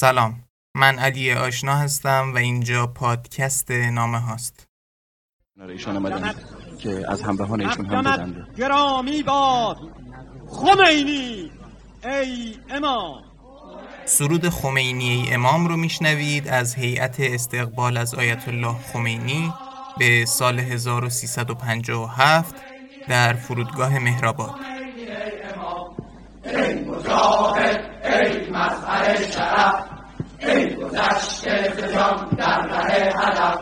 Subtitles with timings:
[0.00, 0.44] سلام.
[0.74, 4.66] من علی آشنا هستم و اینجا پادکست نامه هاست.
[5.68, 6.34] ایشان آمدن
[6.78, 9.76] که از همراهان ایشون هم گرامی باد.
[10.48, 11.50] خمینی.
[12.04, 13.22] ای امام.
[14.04, 19.52] سرود خمینی ای امام رو میشنوید از هیئت استقبال از آیت الله خمینی
[19.98, 22.54] به سال 1357
[23.08, 24.54] در فرودگاه مهرآباد.
[26.44, 29.89] ای مجاهد ای مظهر شرف
[30.42, 33.58] ای گذشته ز جان در ره هدف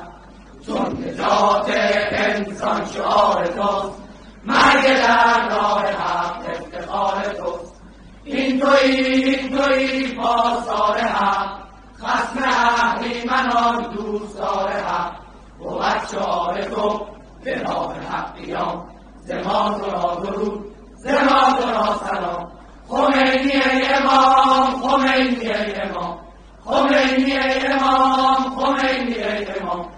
[0.67, 1.71] چون نجات
[2.11, 4.03] انسان شعار توست.
[4.45, 7.83] مرگ در راه حق افتخار توست.
[8.25, 11.59] این تویی این تویی پاسدار حق.
[12.03, 15.13] خصم اهریمنان دوستدار حق.
[15.59, 15.83] بود
[16.13, 17.07] شعار تو
[17.45, 18.89] به راه حق قیام
[19.21, 20.65] ز ما تو را درود
[20.97, 22.53] ز ما تو را سلام.
[22.89, 26.28] خمینی ای امام خمینی ای امام.
[26.69, 29.88] خمینی ای امام خمینی ای امام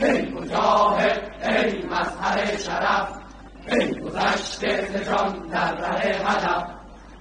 [0.00, 3.08] ای مجاهد ای مظهر شرف
[3.68, 5.08] ای گذشته ز
[5.50, 6.64] در ره هدف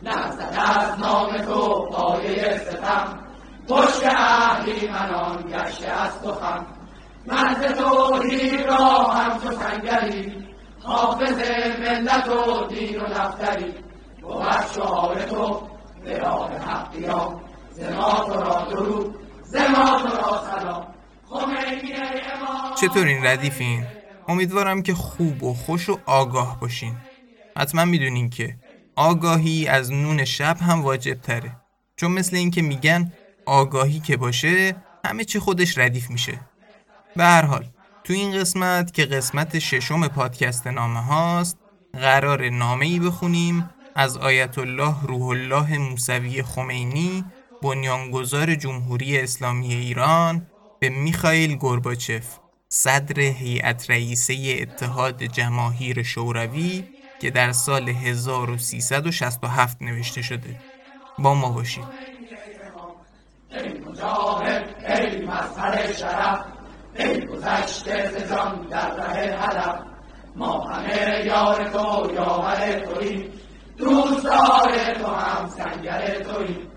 [0.04, 3.20] نزد از نام تو پایه ستم
[3.68, 6.66] پشت اهریمنان گشته از تو خم
[7.28, 10.46] مرد توحید را همچو سنگری
[10.84, 13.74] حافظ ملت و دین و دفتری
[14.22, 15.62] بود شعار تو
[16.04, 16.96] به راه حق
[17.76, 20.88] قیام ز ما تو را درود ز ما تو را سلام.
[21.30, 23.86] خمینی ای امام چطور این ردیفین؟
[24.28, 26.96] امیدوارم که خوب و خوش و آگاه باشین.
[27.58, 28.56] حتما می‌دونین که
[28.96, 31.52] آگاهی از نون شب هم واجب تره.
[31.96, 33.12] چون مثل اینکه میگن
[33.46, 34.76] آگاهی که باشه
[35.06, 36.40] همه چی خودش ردیف میشه.
[37.16, 37.66] به هر حال
[38.04, 41.58] تو این قسمت که قسمت ششم پادکست نامه هاست
[41.94, 47.26] قرار نامه ای بخونیم از آیت الله روح الله موسوی خمینی
[47.64, 50.48] بنیانگذار جمهوری اسلامی ایران
[50.80, 52.40] به میخائیل گورباچف
[52.70, 56.84] صدر هیئت رئیسه اتحاد جماهیر شوروی
[57.20, 60.56] که در سال 1367 نوشته شده
[61.20, 61.84] با ما باشید
[63.50, 64.66] ای مجاهد
[68.30, 69.80] جان در
[70.36, 73.34] ما همه یار تو یاور توییم
[73.78, 76.71] دوستدار تو هم سنگر توییم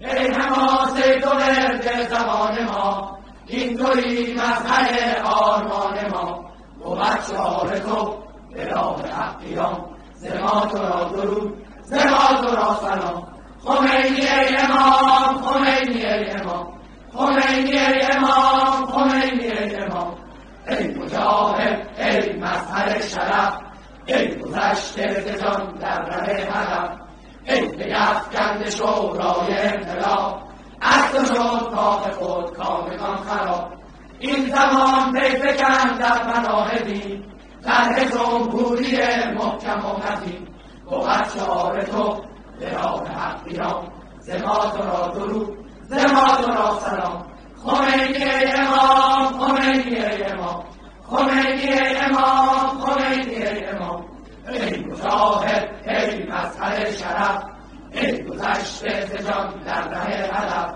[0.00, 6.98] ای حماسه تو ورد زمان ما این تویی مظهر آرمان ما بود
[7.30, 8.16] شعار تو
[8.54, 9.84] به راه حق قیام
[10.14, 13.26] ز ما تو را درود ز ما تو را سلام
[13.64, 16.78] خمینی ای امام خمینی ای امام
[17.14, 20.14] خمینی ای امام خمینی ای امام
[20.68, 23.58] ای مجاهد ای مظهر شرف
[24.06, 27.09] ای گذشته جان در ره هدف
[27.44, 30.42] ای پیفکند شورای انقلاب.
[31.12, 33.72] تو شد کاخ خود کامگان خراب.
[34.18, 37.24] این زمان پی فکن در دین
[37.64, 38.96] طرح جمهوری
[39.34, 40.48] محکم و متین.
[40.90, 42.20] بود شعار تو
[42.58, 47.26] به راه حق قیام ز ما تو را درود ز ما تو را سلام.
[47.64, 48.24] خمینی
[48.54, 50.64] امام خمینی امام.
[51.02, 54.09] خمینی امام خمینی امام.
[54.48, 57.44] ای مجاهد ای مظهر شرف
[57.92, 60.74] ای گذشته ز جان در ره هدف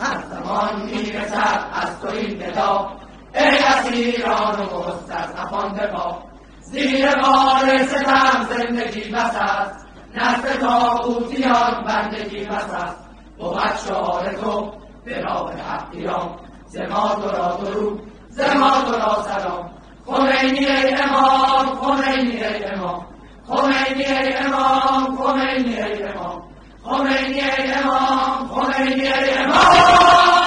[0.00, 2.90] هر زمان می‌رسد از تو این ندا.
[3.34, 6.22] ای اسیران و مستضعفان دفاع
[6.60, 13.04] زیر بار ستم زندگی بس است نسل تاغوتیان بندگی بس است
[13.38, 14.72] بود شعار تو
[15.04, 16.36] به راه حق قیام
[16.66, 19.70] ز تو را درود ز ما تو را سلام.
[20.06, 23.06] خمینی ای امام خمینی ای امام
[23.46, 26.42] خمینی ای امام خمینی ای امام
[26.84, 30.44] خمینی ای امام خمینی ای امام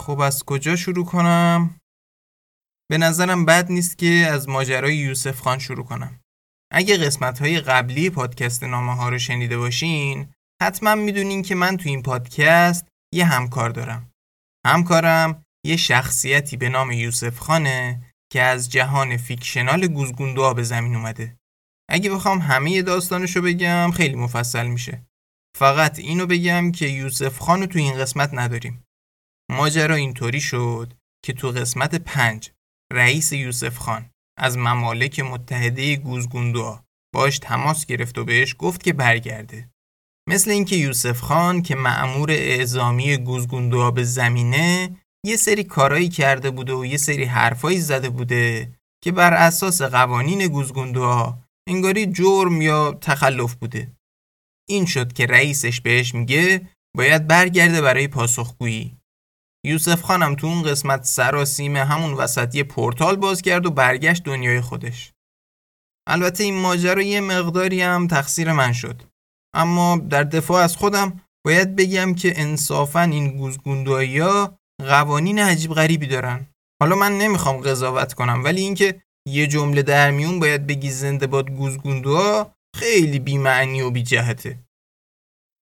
[0.00, 1.70] خب از کجا شروع کنم؟
[2.90, 6.21] به نظرم بد نیست که از ماجرای یوسف خان شروع کنم.
[6.72, 10.32] اگه قسمت های قبلی پادکست نامه ها رو شنیده باشین
[10.62, 14.10] حتما می‌دونین که من تو این پادکست یه همکار دارم.
[14.66, 18.02] همکارم یه شخصیتی به نام یوسف خانه
[18.32, 21.36] که از جهان فیکشنال گوزگوندوها به زمین اومده.
[21.90, 25.06] اگه بخوام همه داستانشو بگم خیلی مفصل میشه.
[25.58, 28.84] فقط اینو بگم که یوسف خانو تو این قسمت نداریم.
[29.50, 32.50] ماجرا اینطوری شد که تو قسمت پنج
[32.92, 36.84] رئیس یوسف خان از ممالک متحده گوزگوندوها
[37.14, 39.68] باش تماس گرفت و بهش گفت که برگرده.
[40.28, 44.96] مثل اینکه یوسف خان که معمور اعزامی گوزگوندوها به زمینه
[45.26, 48.72] یه سری کارایی کرده بوده و یه سری حرفایی زده بوده
[49.04, 51.38] که بر اساس قوانین گوزگوندوها
[51.68, 53.92] انگاری جرم یا تخلف بوده.
[54.68, 58.96] این شد که رئیسش بهش میگه باید برگرده برای پاسخگویی.
[59.66, 64.60] یوسف خانم تو اون قسمت سراسیمه همون وسط یه پورتال باز کرد و برگشت دنیای
[64.60, 65.12] خودش.
[66.08, 69.02] البته این ماجرا یه مقداری هم تقصیر من شد.
[69.54, 76.06] اما در دفاع از خودم باید بگم که انصافا این گوزگوندایی ها قوانین عجیب غریبی
[76.06, 76.46] دارن.
[76.82, 81.50] حالا من نمی‌خوام قضاوت کنم ولی اینکه یه جمله در میون باید بگی زنده باد
[81.50, 84.58] گوزگوندوها خیلی بیمعنی و بی جهته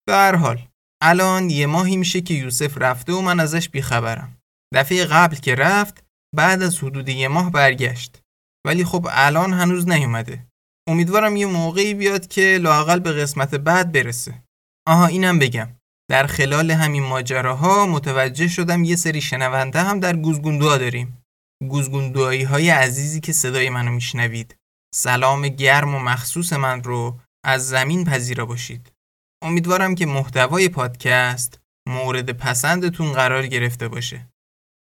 [0.08, 0.69] به هر حال
[1.02, 4.38] الان یه ماهی میشه که یوسف رفته و من ازش بیخبرم.
[4.74, 6.04] دفعه قبل که رفت
[6.36, 8.22] بعد از حدود یه ماه برگشت.
[8.66, 10.46] ولی خب الان هنوز نیومده.
[10.88, 14.42] امیدوارم یه موقعی بیاد که لاقل به قسمت بعد برسه.
[14.88, 15.68] آها اینم بگم.
[16.10, 21.22] در خلال همین ماجراها متوجه شدم یه سری شنونده هم در گوزگوندوها داریم.
[21.68, 24.56] گوزگوندوهایی های عزیزی که صدای منو میشنوید.
[24.94, 28.92] سلام گرم و مخصوص من رو از زمین پذیرا باشید.
[29.42, 34.28] امیدوارم که محتوای پادکست مورد پسندتون قرار گرفته باشه.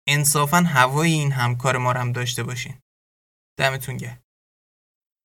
[0.08, 2.76] انصافا هوای این همکار ما هم داشته باشین.
[3.60, 4.20] دمتون گرم.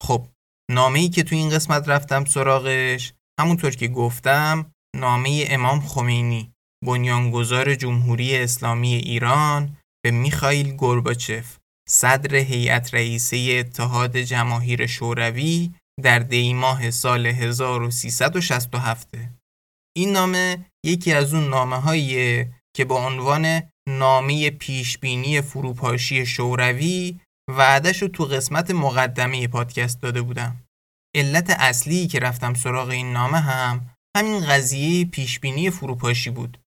[0.03, 0.27] خب
[0.71, 6.53] نامه ای که تو این قسمت رفتم سراغش همونطور که گفتم نامه امام خمینی
[6.85, 16.91] بنیانگذار جمهوری اسلامی ایران به میخائیل گورباچف صدر هیئت رئیسه اتحاد جماهیر شوروی در دیماه
[16.91, 19.09] سال 1367
[19.97, 27.21] این نامه یکی از اون نامه که با عنوان نامه پیشبینی فروپاشی شوروی
[27.51, 30.65] وعدش رو تو قسمت مقدمه پادکست داده بودم.
[31.17, 36.61] علت اصلی که رفتم سراغ این نامه هم همین قضیه پیشبینی فروپاشی بود.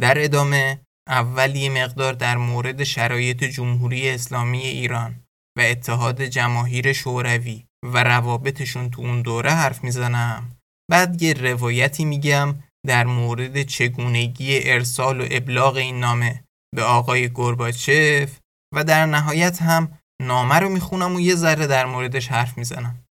[0.00, 5.24] در ادامه اول یه مقدار در مورد شرایط جمهوری اسلامی ایران
[5.58, 7.64] و اتحاد جماهیر شوروی.
[7.84, 10.56] و روابطشون تو اون دوره حرف می‌زنم.
[10.90, 12.54] بعد یه روایتی میگم
[12.86, 16.44] در مورد چگونگی ارسال و ابلاغ این نامه
[16.74, 18.38] به آقای گرباچف
[18.74, 23.04] و در نهایت هم نامه رو می‌خونم و یه ذره در موردش حرف می‌زنم.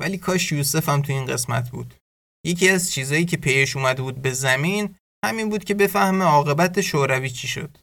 [0.00, 1.94] ولی کاش یوسف هم تو این قسمت بود.
[2.46, 7.30] یکی از چیزایی که پیش اومده بود به زمین همین بود که بفهمه عاقبت شوروی
[7.30, 7.78] چی شد.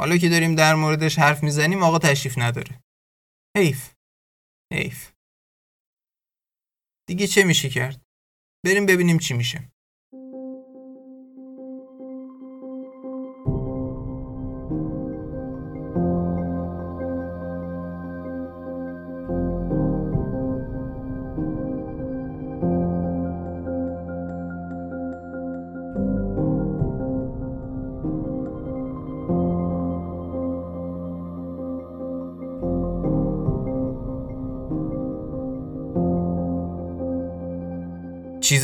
[0.00, 2.80] حالا که داریم در موردش حرف می‌زنیم آقا تشریف نداره.
[3.56, 3.92] حیف.
[4.74, 5.12] حیف.
[7.06, 8.02] دیگه چه میشه کرد
[8.64, 9.18] بریم ببینیم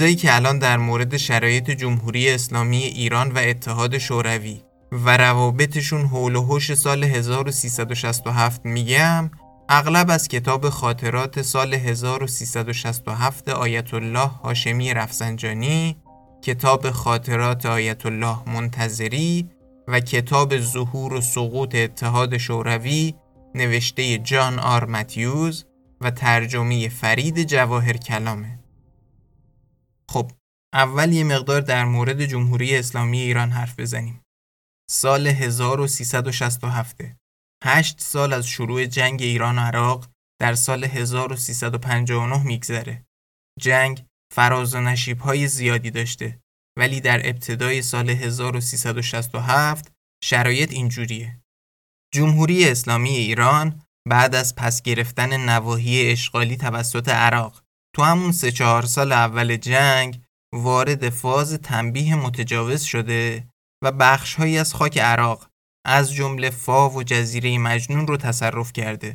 [0.02, 4.60] چیزایی که الان در مورد شرایط جمهوری اسلامی ایران و اتحاد شوروی
[4.92, 9.30] و روابطشون حول و حوش سال 1367 میگم
[9.68, 15.96] اغلب از کتاب خاطرات سال 1367 آیت الله هاشمی رفسنجانی
[16.42, 19.48] کتاب خاطرات آیت الله منتظری
[19.88, 23.14] و کتاب ظهور و سقوط اتحاد شوروی
[23.54, 25.64] نوشته جان آر متیوز
[26.00, 28.61] و ترجمه فرید جواهر کلامه.
[30.74, 34.22] اول یه مقدار در مورد جمهوری اسلامی ایران حرف بزنیم.
[34.90, 37.00] سال 1367
[37.64, 40.10] هشت سال از شروع جنگ ایران و عراق
[40.40, 43.04] در سال 1359 میگذره.
[43.60, 46.40] جنگ فراز و نشیب های زیادی داشته
[46.78, 49.92] ولی در ابتدای سال 1367
[50.24, 51.40] شرایط اینجوریه.
[52.14, 57.62] جمهوری اسلامی ایران بعد از پس گرفتن نواحی اشغالی توسط عراق
[57.96, 60.22] تو همون سه چهار سال اول جنگ
[60.54, 63.48] وارد فاز تنبیه متجاوز شده
[63.84, 65.48] و بخشهایی از خاک عراق
[65.86, 69.14] از جمله فاو و جزیره مجنون رو تصرف کرده.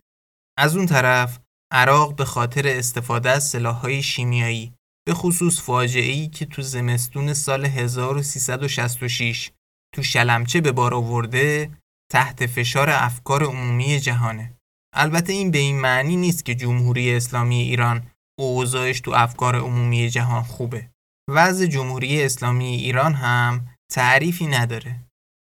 [0.58, 1.40] از اون طرف
[1.72, 4.74] عراق به خاطر استفاده از سلاحهای شیمیایی
[5.08, 9.52] به خصوص فاجعه‌ای که تو زمستون سال 1366
[9.96, 11.72] تو شلمچه به بار آورده
[12.12, 14.54] تحت فشار افکار عمومی جهانه.
[14.96, 20.44] البته این به این معنی نیست که جمهوری اسلامی ایران اوضاعش تو افکار عمومی جهان
[20.44, 20.90] خوبه.
[21.30, 25.04] وضع جمهوری اسلامی ایران هم تعریفی نداره.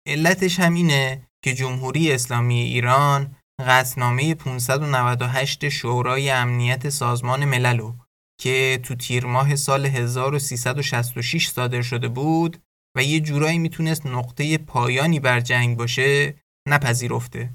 [0.06, 3.36] علتش هم اینه که جمهوری اسلامی ایران
[3.66, 7.94] قطنامه 598 شورای امنیت سازمان مللو
[8.40, 12.62] که تو تیر ماه سال 1366 صادر شده بود
[12.96, 16.34] و یه جورایی می‌تونست نقطه پایانی بر جنگ باشه
[16.68, 17.50] نپذیرفته.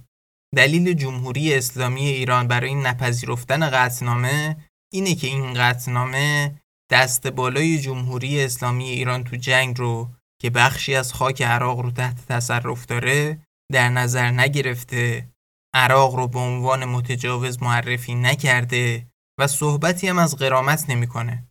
[0.56, 4.58] دلیل جمهوری اسلامی ایران برای نپذیرفتن قطنامه
[4.94, 6.56] اینه که این قطنامه
[6.96, 10.10] دست بالای جمهوری اسلامی ایران تو جنگ رو
[10.42, 13.40] که بخشی از خاک عراق رو تحت تصرف داره
[13.72, 15.30] در نظر نگرفته
[15.74, 19.08] عراق رو به عنوان متجاوز معرفی نکرده
[19.40, 21.48] و صحبتی هم از قرامت نمی‌کنه.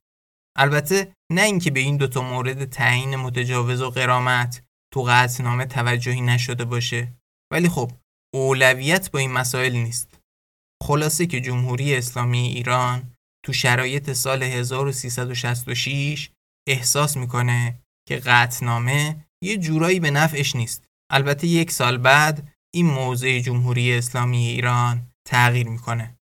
[0.59, 6.65] البته نه اینکه به این دوتا مورد تعیین متجاوز و قرامت تو قطعنامه توجهی نشده
[6.65, 7.13] باشه
[7.53, 7.93] ولی خب
[8.35, 10.19] اولویت با این مسائل نیست.
[10.83, 13.14] خلاصه که جمهوری اسلامی ایران
[13.45, 16.31] تو شرایط سال 1366
[16.69, 20.85] احساس می‌کنه که قطنامه یه جورایی به نفعش نیست.
[21.13, 26.17] البته یک سال بعد این موضع جمهوری اسلامی ایران تغییر می‌کنه.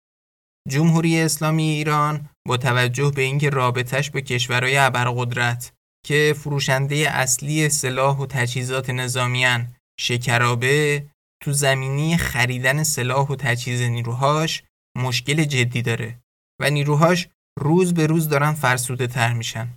[0.70, 5.74] جمهوری اسلامی ایران با توجه به اینکه رابطش به کشورهای ابرقدرت
[6.06, 11.06] که فروشنده اصلی سلاح و تجهیزات نظامیان شکرابه
[11.44, 14.64] تو زمینی خریدن سلاح و تجهیز نیروهاش
[14.98, 16.21] مشکل جدی داره
[16.62, 17.28] و نیروهاش
[17.60, 19.68] روز به روز دارن فرسوده تر میشن.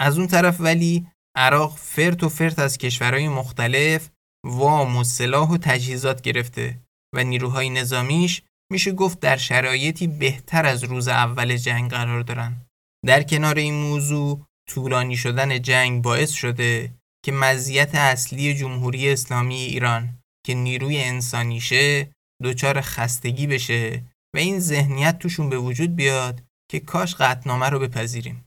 [0.00, 4.10] از اون طرف ولی عراق فرت و فرت از کشورهای مختلف
[4.46, 6.80] وام و سلاح و تجهیزات گرفته
[7.14, 12.66] و نیروهای نظامیش میشه گفت در شرایطی بهتر از روز اول جنگ قرار دارن.
[13.06, 20.18] در کنار این موضوع طولانی شدن جنگ باعث شده که مزیت اصلی جمهوری اسلامی ایران
[20.46, 22.10] که نیروی انسانیشه
[22.42, 24.02] دچار خستگی بشه
[24.34, 28.44] و این ذهنیت توشون به وجود بیاد که کاش قطنامه رو بپذیریم.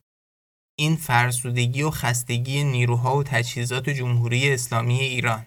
[0.80, 5.46] این فرسودگی و خستگی نیروها و تجهیزات جمهوری اسلامی ایران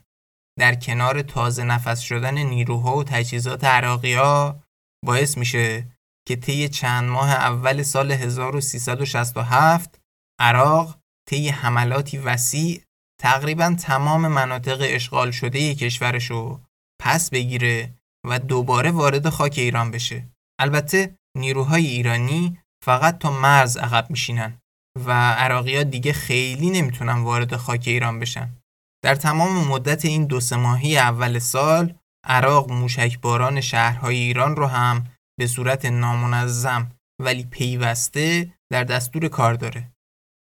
[0.58, 4.62] در کنار تازه نفس شدن نیروها و تجهیزات عراقی ها
[5.04, 5.86] باعث میشه
[6.28, 10.00] که طی چند ماه اول سال 1367
[10.40, 12.82] عراق طی حملاتی وسیع
[13.20, 16.60] تقریبا تمام مناطق اشغال شده کشورش رو
[17.00, 17.94] پس بگیره
[18.26, 20.28] و دوباره وارد خاک ایران بشه.
[20.60, 24.58] البته نیروهای ایرانی فقط تا مرز عقب میشینن
[25.06, 28.56] و عراقی دیگه خیلی نمی‌تونن وارد خاک ایران بشن.
[29.04, 35.06] در تمام مدت این دو سه ماهی اول سال عراق موشکباران شهرهای ایران رو هم
[35.38, 39.92] به صورت نامنظم ولی پیوسته در دستور کار داره.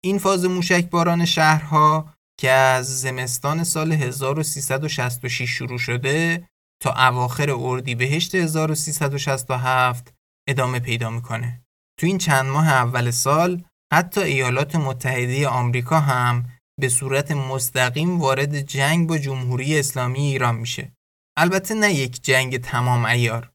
[0.04, 6.48] این فاز موشکباران شهرها که از زمستان سال 1366 شروع شده
[6.82, 10.14] تا اواخر اردیبهشت 1367
[10.48, 11.62] ادامه پیدا می‌کنه.
[12.00, 16.44] تو این چند ماه اول سال حتی ایالات متحده آمریکا هم
[16.80, 20.92] به صورت مستقیم وارد جنگ با جمهوری اسلامی ایران میشه.
[21.38, 23.50] البته نه یک جنگ تمام ایار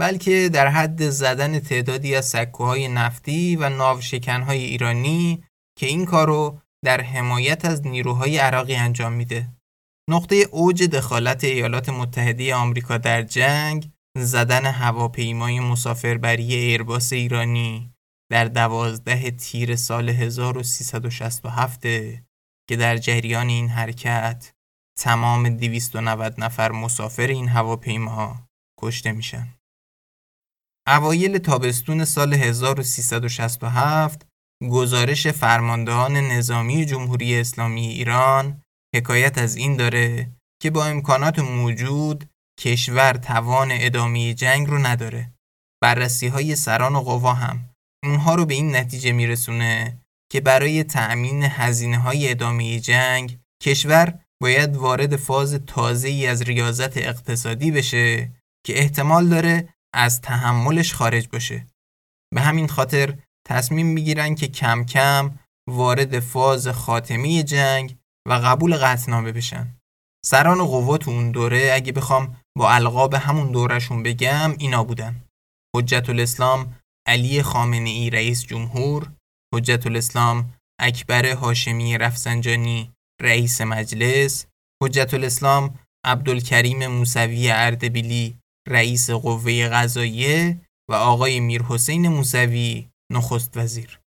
[0.00, 5.44] بلکه در حد زدن تعدادی از سکوهای نفتی و ناوشکنهای ایرانی
[5.78, 9.48] که این کارو در حمایت از نیروهای عراقی انجام میده.
[10.10, 17.92] نقطه اوج دخالت ایالات متحده آمریکا در جنگ زدن هواپیمای مسافربری ایرباس ایرانی
[18.30, 21.82] در دوازده تیر سال 1367
[22.68, 24.52] که در جریان این حرکت
[24.98, 28.48] تمام 290 نفر مسافر این هواپیما
[28.80, 29.48] کشته میشن.
[30.86, 34.26] اوایل تابستون سال 1367
[34.70, 38.62] گزارش فرماندهان نظامی جمهوری اسلامی ایران
[38.96, 40.30] حکایت از این داره
[40.62, 42.30] که با امکانات موجود
[42.60, 45.32] کشور توان ادامه جنگ رو نداره.
[45.82, 47.70] بررسی های سران و قوا هم
[48.04, 49.98] اونها رو به این نتیجه میرسونه
[50.32, 56.96] که برای تأمین هزینه های ادامه جنگ کشور باید وارد فاز تازه ای از ریاضت
[56.96, 58.30] اقتصادی بشه
[58.66, 61.66] که احتمال داره از تحملش خارج باشه.
[62.34, 63.18] به همین خاطر
[63.48, 67.96] تصمیم می‌گیرن که کم کم وارد فاز خاتمی جنگ
[68.28, 69.76] و قبول قطعنامه بشن.
[70.24, 75.24] سران قوا تو اون دوره اگه بخوام با القاب همون دورشون بگم اینا بودن.
[75.76, 76.74] حجت الاسلام
[77.08, 79.12] علی خامنه ای رئیس جمهور،
[79.54, 84.46] حجت الاسلام اکبر هاشمی رفسنجانی رئیس مجلس،
[84.82, 94.00] حجت الاسلام عبدالکریم موسوی اردبیلی رئیس قوه قضاییه و آقای میرحسین موسوی نخست وزیر.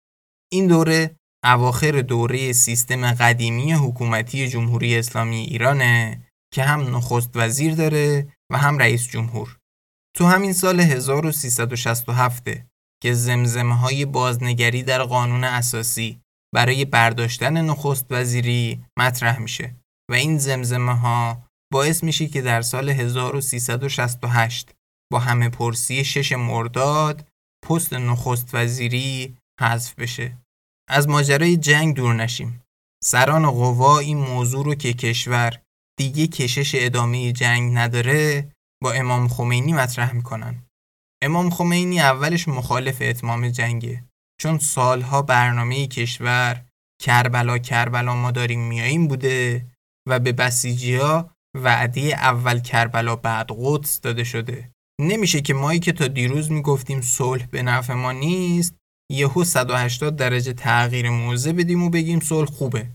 [0.53, 6.23] این دوره اواخر دوره سیستم قدیمی حکومتی جمهوری اسلامی ایرانه
[6.55, 9.57] که هم نخست وزیر داره و هم رئیس جمهور.
[10.17, 12.49] تو همین سال 1367
[13.03, 16.21] که زمزمه های بازنگری در قانون اساسی
[16.55, 19.75] برای برداشتن نخست وزیری مطرح میشه
[20.11, 24.75] و این زمزمه ها باعث میشه که در سال 1368
[25.13, 27.29] با همه پرسی شش مرداد
[27.69, 30.39] پست نخست وزیری حذف بشه.
[30.89, 32.63] از ماجرای جنگ دور نشیم.
[33.05, 35.59] سران قوا این موضوع رو که کشور
[35.99, 38.49] دیگه کشش ادامه جنگ نداره
[38.83, 40.65] با امام خمینی مطرح می‌کنن.
[41.23, 44.05] امام خمینی اولش مخالف اتمام جنگه.
[44.41, 46.65] چون سالها برنامه کشور
[47.03, 49.67] کربلا کربلا ما داریم میاییم بوده
[50.09, 54.71] و به بسیجی ها وعده اول کربلا بعد قدس داده شده.
[55.01, 58.75] نمیشه که مایی که تا دیروز می‌گفتیم صلح به نفع ما نیست
[59.13, 62.87] یهو 180 درجه تغییر موضع بدیم و بگیم صلح خوبه.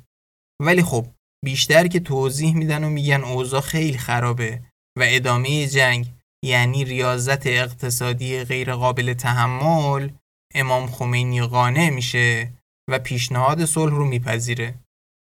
[0.62, 1.06] ولی خب
[1.46, 4.62] بیشتر که توضیح میدن و میگن اوضاع خیلی خرابه
[5.00, 6.14] و ادامه جنگ
[6.46, 10.10] یعنی ریاضت اقتصادی غیر قابل تحمل
[10.56, 12.54] امام خمینی قانع میشه
[12.90, 14.76] و پیشنهاد صلح رو میپذیره.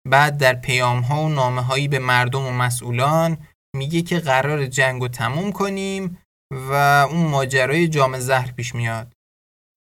[0.08, 3.38] بعد در پیام ها و نامه هایی به مردم و مسئولان
[3.76, 6.18] میگه که قرار جنگ رو تموم کنیم
[6.54, 6.74] و
[7.12, 9.14] اون ماجرای جام زهر پیش میاد.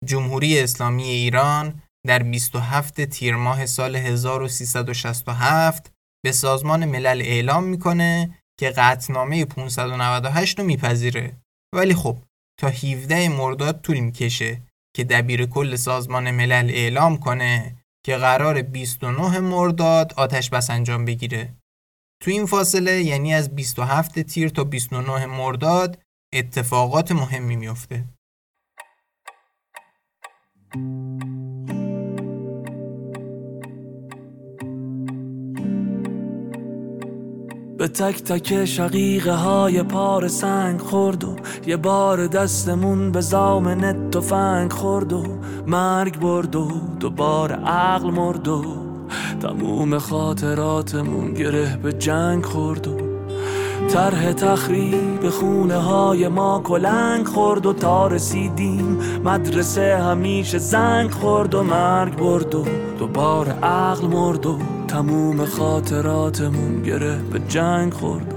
[0.05, 5.93] جمهوری اسلامی ایران در 27 تیر ماه سال 1367
[6.25, 11.37] به سازمان ملل اعلام می‌کنه که قطنامه 598 رو میپذیره.
[11.75, 12.19] ولی خب
[12.61, 14.63] تا 17 مرداد طول می‌کشه
[14.97, 17.77] که دبیر کل سازمان ملل اعلام کنه
[18.07, 21.55] که قرار 29 مرداد آتش بس انجام بگیره.
[22.23, 26.03] تو این فاصله یعنی از 27 تیر تا 29 مرداد
[26.35, 28.05] اتفاقات مهمی میفته
[30.71, 30.79] به
[37.89, 41.37] تک تک شقیقه های پار سنگ خورد و
[41.67, 45.25] یه بار دستمون به زامن تفنگ خورد و
[45.67, 46.69] مرگ برد و
[47.01, 48.65] دوباره عقل مرد و
[49.41, 53.00] تموم خاطراتمون گره به جنگ خورد و
[53.93, 58.99] طرح تخریب خونه های ما کلنگ خورد و تا رسیدیم.
[59.25, 62.65] مدرسه همیشه زنگ خورد و مرگ برد و
[62.99, 68.35] دوباره عقل مرد و تموم خاطراتمون گره به جنگ خورد.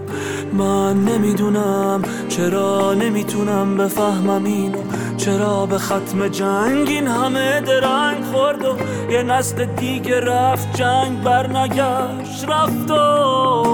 [0.53, 4.77] من نمی‌دونم چرا نمی‌تونم بفهمم اینو.
[5.17, 8.77] چرا به ختم جنگ این همه درنگ خورد و
[9.11, 13.72] یه نسل دیگه رفت جنگ برنگشت رفت و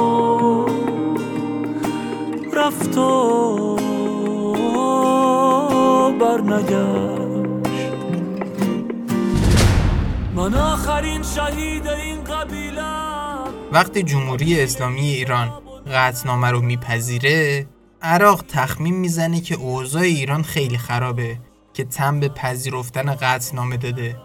[2.59, 3.75] رفت و
[6.19, 7.19] برنگشت
[10.35, 12.83] من آخرین شهید این قبیله.
[13.71, 15.51] وقتی جمهوری اسلامی ایران
[15.93, 17.65] قطنامه رو میپذیره
[18.01, 21.37] عراق تخمین می‌زنه که اوضاع ایران خیلی خرابه
[21.73, 24.15] که تم به پذیرفتن قطنامه داده.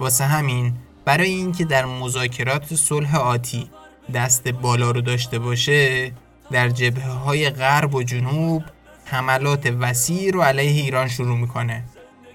[0.00, 0.72] واسه همین
[1.04, 3.70] برای اینکه در مذاکرات صلح آتی
[4.14, 6.12] دست بالا رو داشته باشه
[6.50, 8.62] در جبهه های غرب و جنوب
[9.04, 11.84] حملات وسیع رو علیه ایران شروع می‌کنه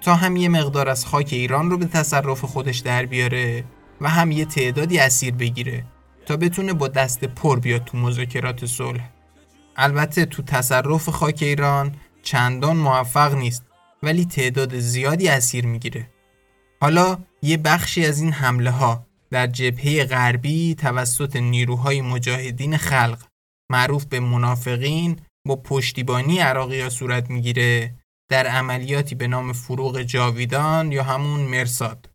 [0.02, 3.64] تا هم یه مقدار از خاک ایران رو به تصرف خودش در بیاره
[4.02, 5.86] و هم یه تعدادی اسیر بگیره
[6.26, 9.10] تا بتونه با دست پر بیاد تو مذاکرات صلح.
[9.78, 13.64] البته تو تصرف خاک ایران چندان موفق نیست
[14.04, 16.10] ولی تعداد زیادی اسیر می‌گیره.
[16.82, 23.18] حالا یه بخشی از این حمله ها در جبهه غربی توسط نیروهای مجاهدین خلق
[23.72, 27.96] معروف به منافقین با پشتیبانی عراقی صورت می‌گیره
[28.32, 32.10] در عملیاتی به نام فروغ جاویدان یا همون مرساد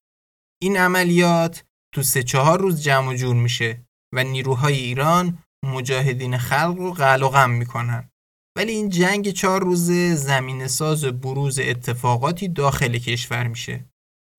[0.63, 3.83] این عملیات تو سه چهار روز جمع و جور میشه
[4.15, 8.09] و نیروهای ایران مجاهدین خلق رو قل و غم می‌کنن.
[8.57, 13.85] ولی این جنگ چهار روزه زمین ساز بروز اتفاقاتی داخل کشور میشه.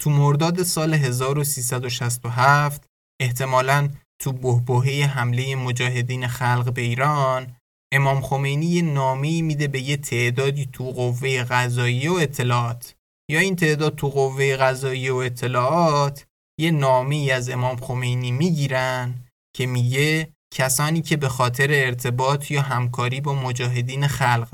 [0.01, 2.87] تو مرداد سال 1367
[3.21, 3.89] احتمالاً
[4.21, 7.55] تو بهبهه حمله مجاهدین خلق به ایران
[7.93, 12.95] امام خمینی یه نامی میده به یه تعدادی تو قوه قضاییه و اطلاعات.
[13.31, 16.25] یا این تعداد تو قوه قضاییه و اطلاعات
[16.59, 19.13] یه نامی از امام خمینی می‌گیرن
[19.55, 24.49] که میگه کسانی که به خاطر ارتباط یا همکاری با مجاهدین خلق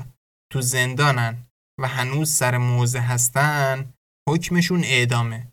[0.52, 1.46] تو زندانن
[1.80, 3.92] و هنوز سر موزه هستن
[4.28, 5.52] حکمشون اعدامه.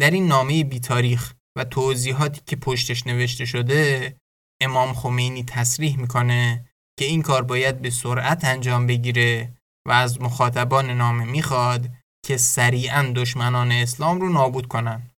[0.00, 4.16] در این نامه بیتاریخ و توضیحاتی که پشتش نوشته شده
[4.62, 6.66] امام خمینی تصریح می‌کنه
[6.98, 9.52] که این کار باید به سرعت انجام بگیره
[9.88, 11.90] و از مخاطبان نامه می‌خواد
[12.26, 15.10] که سریعا دشمنان اسلام رو نابود کنن.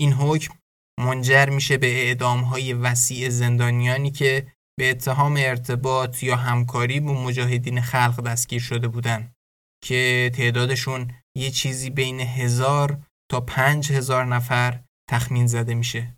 [0.00, 0.54] این حکم
[1.00, 4.46] منجر میشه به اعدام های وسیع زندانیانی که
[4.78, 9.32] به اتهام ارتباط یا همکاری با مجاهدین خلق دستگیر شده بودن
[9.84, 16.16] که تعدادشون یه چیزی بین هزار تا پنج هزار نفر تخمین زده میشه.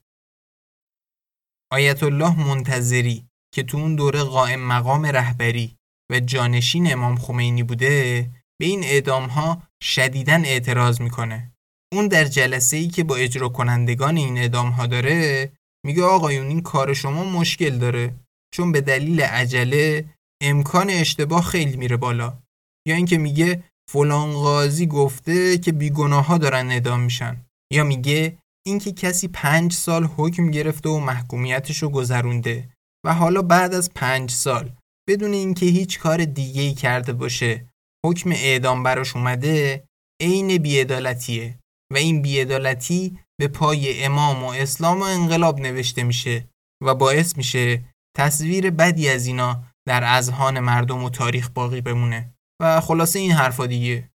[1.73, 5.77] آیت الله منتظری که تو اون دوره قائم مقام رهبری
[6.13, 11.53] و جانشین امام خمینی بوده به این اعدام ها شدیدن اعتراض می‌کنه.
[11.93, 15.53] اون در جلسه ای که با اجرا کنندگان این اعدام ها داره
[15.87, 18.15] میگه آقایون این کار شما مشکل داره
[18.55, 20.05] چون به دلیل عجله
[20.43, 22.39] امکان اشتباه خیلی میره بالا.
[22.87, 27.47] یا اینکه میگه فلان قاضی گفته که بیگناه ها دارن اعدام میشن.
[27.73, 32.69] یا میگه اینکه کسی پنج سال حکم گرفته و محکومیتش رو گذرونده
[33.07, 34.73] و حالا بعد از پنج سال
[35.09, 37.69] بدون اینکه هیچ کار دیگه ای کرده باشه
[38.07, 39.85] حکم اعدام براش اومده
[40.23, 41.59] عین بیعدالتیه
[41.93, 46.49] و این بیعدالتی به پای امام و اسلام و انقلاب نوشته میشه
[46.83, 47.85] و باعث میشه
[48.17, 52.35] تصویر بدی از اینا در اذهان مردم و تاریخ باقی بمونه.
[52.63, 54.11] و خلاصه این حرفا دیگه.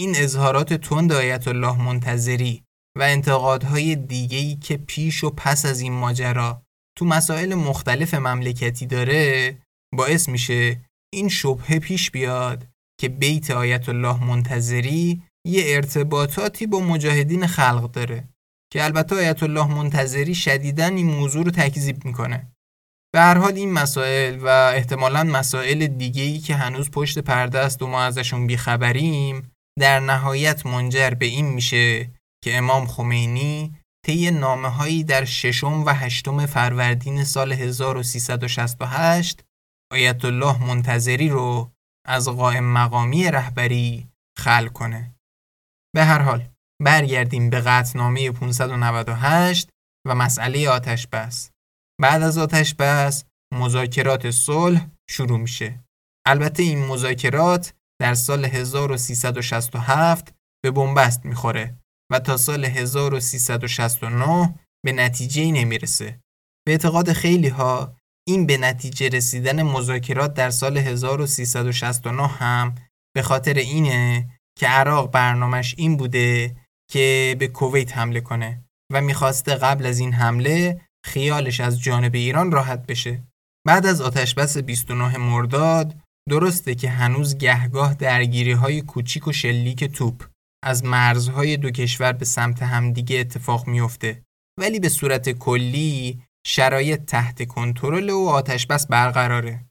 [0.00, 2.62] این اظهارات تند آیت الله منتظری
[2.96, 6.62] و انتقادهای دیگه‌ای که پیش و پس از این ماجرا
[6.98, 9.56] تو مسائل مختلف مملکتی داره
[9.94, 10.80] باعث میشه
[11.14, 12.66] این شبهه پیش بیاد
[13.00, 18.28] که بیت آیت الله منتظری یه ارتباطاتی با مجاهدین خلق داره
[18.72, 22.52] که البته آیت الله منتظری شدیدن این موضوع رو تکذیب می‌کنه.
[23.14, 27.86] به هر حال این مسائل و احتمالا مسائل دیگه‌ای که هنوز پشت پرده است و
[27.86, 32.10] ما ازشون بیخبریم در نهایت منجر به این میشه
[32.44, 33.74] که امام خمینی
[34.06, 39.44] طی نامه هایی در ششم و هشتم فروردین سال 1368
[39.92, 41.72] آیت الله منتظری رو
[42.06, 45.14] از قائم مقامی رهبری خل کنه.
[45.94, 46.48] به هر حال
[46.82, 49.70] برگردیم به قطنامه 598
[50.06, 51.50] و مسئله آتش بس.
[52.00, 53.24] بعد از آتش بس
[53.54, 55.84] مذاکرات صلح شروع میشه.
[56.26, 61.76] البته این مذاکرات در سال 1367 به بنبست می‌خوره
[62.12, 66.20] و تا سال 1369 به نتیجه نمی‌رسه.
[66.66, 67.96] به اعتقاد خیلی ها
[68.28, 72.74] این به نتیجه رسیدن مذاکرات در سال 1369 هم
[73.14, 76.56] به خاطر اینه که عراق برنامش این بوده
[76.90, 82.52] که به کویت حمله کنه و می‌خواسته قبل از این حمله خیالش از جانب ایران
[82.52, 83.22] راحت بشه.
[83.66, 85.96] بعد از آتشبس 29 مرداد
[86.28, 90.24] درسته که هنوز گهگاه درگیری های کوچیک و شلیک توپ
[90.62, 94.22] از مرزهای دو کشور به سمت همدیگه اتفاق میفته
[94.60, 99.64] ولی به صورت کلی شرایط تحت کنترل و آتشبس برقراره.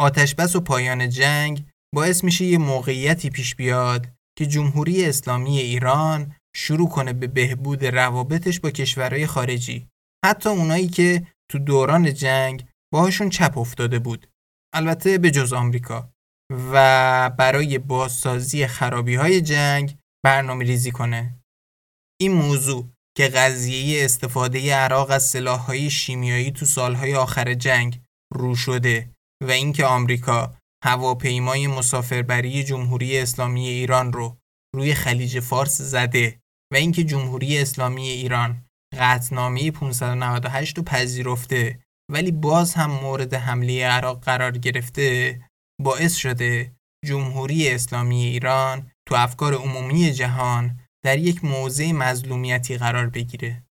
[0.00, 6.88] آتشبس و پایان جنگ باعث میشه یه موقعیتی پیش بیاد که جمهوری اسلامی ایران شروع
[6.88, 9.88] کنه به بهبود روابطش با کشورهای خارجی.
[10.24, 14.26] حتی اونایی که تو دوران جنگ باهاشون چپ افتاده بود.
[14.74, 16.12] البته به جز آمریکا
[16.72, 21.42] و برای بازسازی خرابی های جنگ برنامه ریزی کنه.
[22.20, 28.00] این موضوع که قضیه استفاده عراق از سلاحهای شیمیایی تو سالهای آخر جنگ
[28.34, 29.10] رو شده
[29.42, 34.38] و اینکه آمریکا هواپیمای مسافربری جمهوری اسلامی ایران رو
[34.74, 36.40] روی خلیج فارس زده
[36.72, 38.64] و اینکه جمهوری اسلامی ایران
[38.98, 41.80] قطنامه 598 رو پذیرفته
[42.12, 45.40] ولی باز هم مورد حمله عراق قرار گرفته
[45.80, 46.72] باعث شده
[47.04, 53.64] جمهوری اسلامی ایران تو افکار عمومی جهان در یک موضع مظلومیتی قرار بگیره.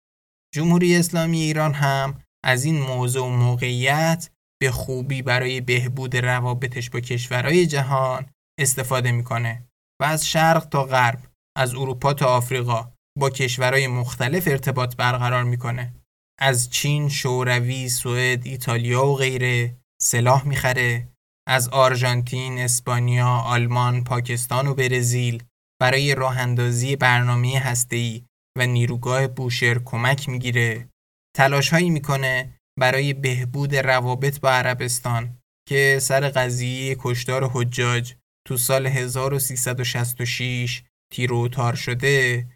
[0.55, 7.01] جمهوری اسلامی ایران هم از این موضع و موقعیت به خوبی برای بهبود روابطش با
[7.01, 8.27] کشورهای جهان
[8.61, 9.69] استفاده می‌کنه
[10.01, 15.95] و از شرق تا غرب، از اروپا تا آفریقا با کشورهای مختلف ارتباط برقرار می‌کنه.
[16.41, 21.09] از چین، شوروی، سوئد، ایتالیا و غیره سلاح می‌خره
[21.49, 25.43] از آرژانتین، اسپانیا، آلمان، پاکستان و برزیل
[25.81, 28.25] برای راه اندازی برنامه هسته‌ای
[28.59, 30.89] و نیروگاه بوشهر کمک می‌گیره
[31.37, 38.15] تلاش هایی می‌کنه برای بهبود روابط با عربستان که سر قضیه کشتار حجاج
[38.47, 40.83] تو سال 1366
[41.13, 42.47] تیر و تار شده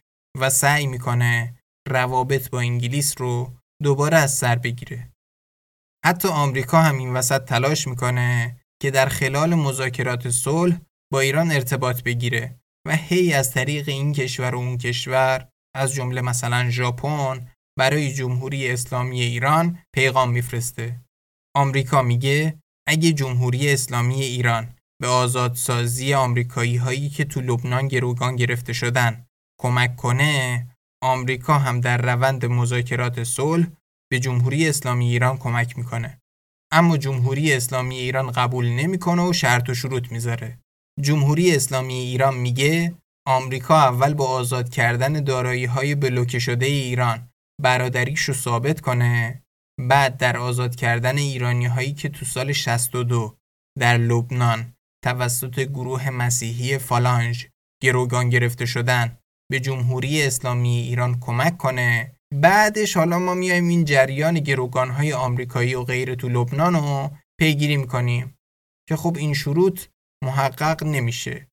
[0.41, 1.55] و سعی می‌کنه
[1.89, 3.53] روابط با انگلیس رو
[3.83, 5.13] دوباره از سر بگیره.
[6.05, 10.81] حتی آمریکا هم این وسط تلاش می‌کنه که در خلال مذاکرات صلح
[11.13, 16.21] با ایران ارتباط بگیره و هی از طریق این کشور و اون کشور از جمله
[16.21, 17.47] مثلا ژاپن
[17.79, 21.01] برای جمهوری اسلامی ایران پیغام میفرسته.
[21.57, 28.73] آمریکا میگه اگه جمهوری اسلامی ایران به آزادسازی آمریکایی هایی که تو لبنان گروگان گرفته
[28.73, 29.27] شدن
[29.61, 30.69] کمک کنه
[31.03, 33.67] آمریکا هم در روند مذاکرات صلح
[34.11, 36.22] به جمهوری اسلامی ایران کمک می‌کنه.
[36.73, 40.59] اما جمهوری اسلامی ایران قبول نمی‌کنه و شرط و شروط می‌ذاره.
[41.01, 42.95] جمهوری اسلامی ایران میگه
[43.27, 47.29] آمریکا اول با آزاد کردن دارایی های بلوکه شده ایران
[47.63, 49.43] برادریش رو ثابت کنه
[49.81, 53.37] بعد در آزاد کردن ایرانی هایی که تو سال 62
[53.79, 54.73] در لبنان
[55.05, 57.47] توسط گروه مسیحی فالانج
[57.83, 59.19] گروگان گرفته شدن
[59.51, 65.83] به جمهوری اسلامی ایران کمک کنه بعدش حالا ما میایم این جریان گروگانهای آمریکایی و
[65.83, 68.35] غیر تو لبنان رو پیگیری می‌کنیم
[68.89, 69.87] که خب این شروط
[70.25, 71.49] محقق نمیشه.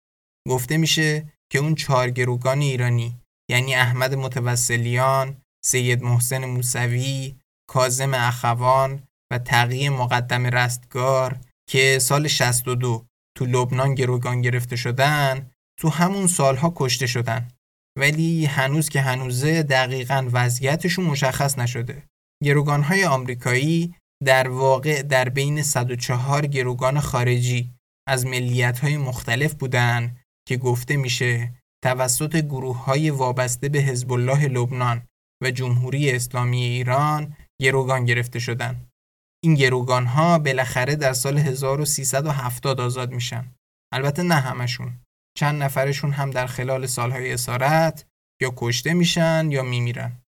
[0.50, 7.36] گفته میشه که اون چهار گروگان ایرانی یعنی احمد متوسلیان، سید محسن موسوی،
[7.70, 11.40] کازم اخوان و تقیی مقدم رستگار
[11.70, 13.06] که سال 62
[13.38, 17.48] تو لبنان گروگان گرفته شدن تو همون سالها کشته شدن.
[17.98, 22.04] ولی هنوز که هنوزه دقیقا وضعیتشون مشخص نشده
[22.44, 27.74] گروگانهای آمریکایی در واقع در بین 104 گروگان خارجی
[28.08, 30.16] از ملیت‌های مختلف بودن
[30.48, 35.02] که گفته میشه توسط گروه های وابسته به حزب الله لبنان
[35.44, 38.90] و جمهوری اسلامی ایران گروگان گرفته شدند.
[39.44, 43.54] این گروگان ها بالاخره در سال 1370 آزاد میشن.
[43.94, 45.00] البته نه همشون.
[45.38, 48.06] چند نفرشون هم در خلال سالهای اسارت
[48.42, 50.22] یا کشته میشن یا میمیرن.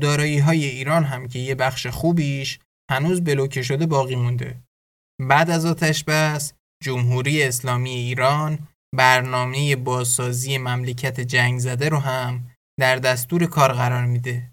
[0.00, 2.58] دارایی های ایران هم که یه بخش خوبیش
[2.90, 4.62] هنوز بلوکه شده باقی مونده.
[5.20, 8.58] بعد از آتش بس جمهوری اسلامی ایران
[8.96, 14.52] برنامه بازسازی مملکت جنگ زده رو هم در دستور کار قرار میده.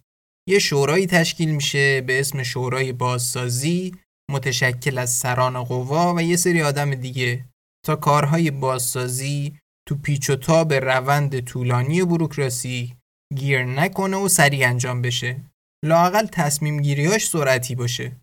[0.50, 3.96] یه شورایی تشکیل میشه به اسم شورای بازسازی
[4.32, 7.46] متشکل از سران قوا و یه سری آدم دیگه
[7.86, 12.96] تا کارهای بازسازی تو پیچ و تاب روند طولانی بروکراسی
[13.36, 15.42] گیر نکنه و سریع انجام بشه.
[15.86, 18.16] لاقل تصمیم گیریاش سرعتی باشه.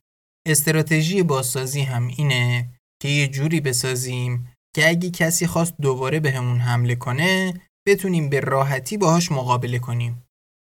[0.48, 2.68] استراتژی بازسازی هم اینه
[3.02, 7.54] که یه جوری بسازیم که اگه کسی خواست دوباره بهمون به حمله کنه
[7.86, 10.22] بتونیم به راحتی باهاش مقابله کنیم.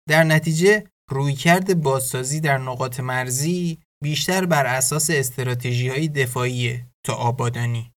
[0.09, 7.92] در نتیجه رویکرد بازسازی در نقاط مرزی بیشتر بر اساس استراتژی های دفاعی تا آبادانی.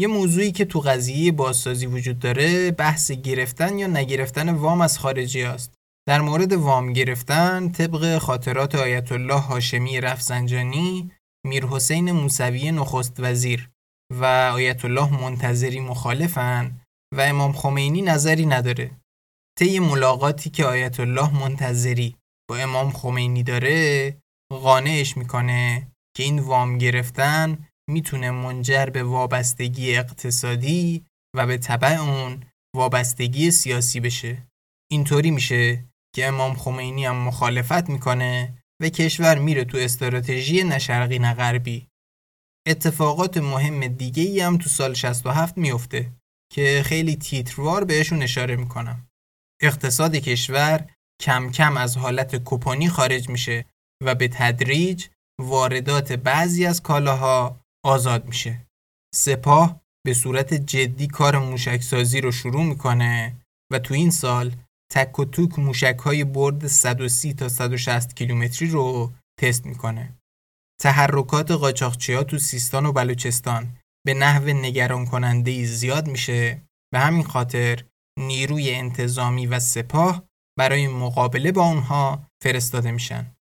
[0.00, 5.42] یه موضوعی که تو قضیه بازسازی وجود داره بحث گرفتن یا نگرفتن وام از خارجی
[5.42, 5.74] است.
[6.08, 11.10] در مورد وام گرفتن طبق خاطرات آیت الله هاشمی رفسنجانی
[11.46, 13.70] میر حسین موسوی نخست وزیر
[14.12, 16.80] و آیت الله منتظری مخالفن
[17.14, 18.90] و امام خمینی نظری نداره.
[19.58, 22.16] طی ملاقاتی که آیت الله منتظری
[22.50, 24.16] با امام خمینی داره
[24.52, 31.04] قانعش می‌کنه که این وام گرفتن می‌تونه منجر به وابستگی اقتصادی
[31.36, 32.42] و به طبع اون
[32.76, 34.46] وابستگی سیاسی بشه.
[34.90, 41.88] اینطوری میشه که امام خمینی هم مخالفت می‌کنه و کشور میره تو استراتژی نشرقی نغربی
[42.68, 46.12] اتفاقات مهم دیگه ای هم تو سال 67 میفته
[46.52, 49.08] که خیلی تیتروار بهشون اشاره می‌کنم.
[49.62, 50.90] اقتصاد کشور
[51.22, 53.64] کم کم از حالت کوپانی خارج میشه
[54.02, 55.06] و به تدریج
[55.40, 58.66] واردات بعضی از کالاها آزاد میشه.
[59.14, 63.36] سپاه به صورت جدی کار موشکسازی رو شروع می‌کنه
[63.72, 64.56] و تو این سال
[64.92, 70.14] تک و توک موشک های برد 130 تا 160 کیلومتری رو تست می‌کنه.
[70.80, 77.22] تحرکات قاچاقچی ها تو سیستان و بلوچستان به نحو نگران کننده زیاد میشه به همین
[77.22, 77.84] خاطر
[78.18, 80.22] نیروی انتظامی و سپاه
[80.58, 83.34] برای مقابله با اونها فرستاده میشن.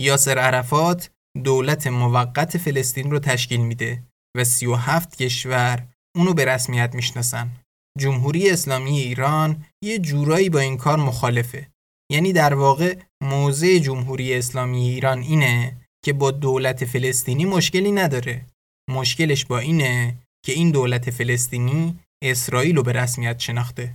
[0.00, 1.10] یاسر عرفات
[1.44, 4.02] دولت موقت فلسطین رو تشکیل میده
[4.36, 7.50] و 37 کشور اونو به رسمیت می‌شناسن.
[7.98, 11.68] جمهوری اسلامی ایران یه جورایی با این کار مخالفه.
[12.12, 18.46] یعنی در واقع موضع جمهوری اسلامی ایران اینه که با دولت فلسطینی مشکلی نداره.
[18.90, 23.94] مشکلش با اینه که این دولت فلسطینی اسرائیل رو به رسمیت شناخته.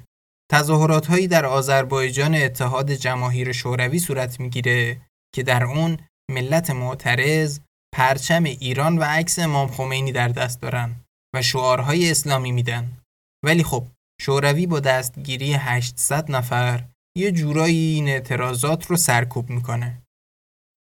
[0.52, 5.02] تظاهرات هایی در آذربایجان اتحاد جماهیر شوروی صورت می‌گیره
[5.36, 5.98] که در اون
[6.32, 7.60] ملت معترض
[7.96, 10.96] پرچم ایران و عکس امام خمینی در دست دارن
[11.36, 12.98] و شعارهای اسلامی میدن.
[13.46, 13.88] ولی خب
[14.22, 16.84] شوروی با دستگیری 800 نفر
[17.18, 20.02] یه جورایی این اعتراضات رو سرکوب می‌کنه.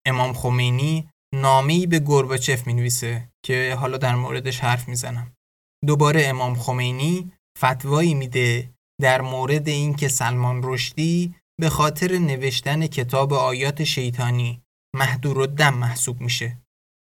[0.08, 5.34] امام خمینی نامه‌ای به گورباچف می‌نویسه که حالا در موردش حرف می‌زنم.
[5.86, 8.70] دوباره امام خمینی فتوایی میده
[9.02, 14.63] در مورد اینکه سلمان رشدی به خاطر نوشتن کتاب آیات شیطانی
[14.96, 16.58] محدور و دم محسوب میشه.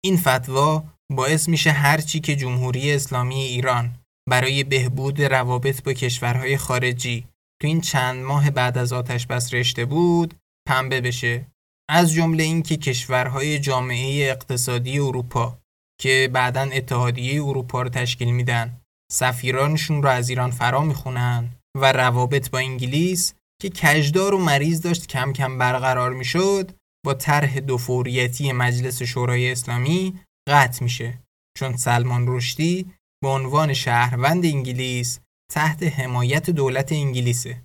[0.04, 3.94] این فتوا باعث میشه هرچی که جمهوری اسلامی ایران
[4.28, 7.26] برای بهبود روابط با کشورهای خارجی
[7.62, 10.34] تو این چند ماه بعد از آتش بس رشته بود
[10.68, 11.46] پنبه بشه
[11.90, 15.58] از جمله اینکه کشورهای جامعه اقتصادی اروپا
[16.00, 18.80] که بعدا اتحادیه اروپا رو تشکیل میدن
[19.12, 25.06] سفیرانشون رو از ایران فرا می‌خونن و روابط با انگلیس که کجدار و مریض داشت
[25.06, 26.72] کم کم برقرار می‌شد
[27.04, 31.18] با طرح دو فوریتی مجلس شورای اسلامی قطع میشه.
[31.58, 35.20] چون سلمان رشدی به عنوان شهروند انگلیس
[35.52, 37.62] تحت حمایت دولت انگلیسه.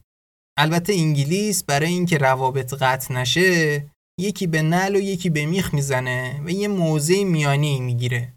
[0.57, 3.85] البته انگلیس برای اینکه روابط قطع نشه
[4.19, 8.33] یکی به نل و یکی به میخ می‌زنه و یه موضع میانی می‌گیره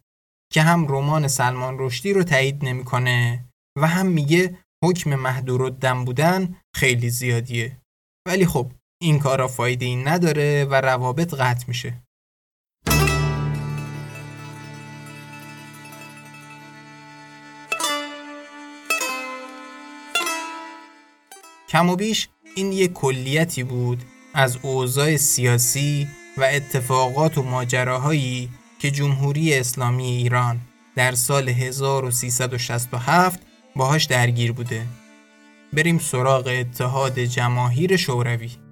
[0.52, 3.44] که هم رمان سلمان رشدی رو تایید نمی‌کنه
[3.78, 7.76] و هم میگه حکم دم بودن خیلی زیادیه.
[8.28, 12.02] ولی خب این کارا فایده این نداره و روابط قطع میشه.
[21.68, 24.02] کم و بیش این یک کلیتی بود
[24.34, 30.60] از اوضاع سیاسی و اتفاقات و ماجراهایی که جمهوری اسلامی ایران
[30.94, 33.40] در سال 1367
[33.76, 34.86] باهاش درگیر بوده.
[35.72, 38.65] بریم سراغ اتحاد جماهیر شوروی.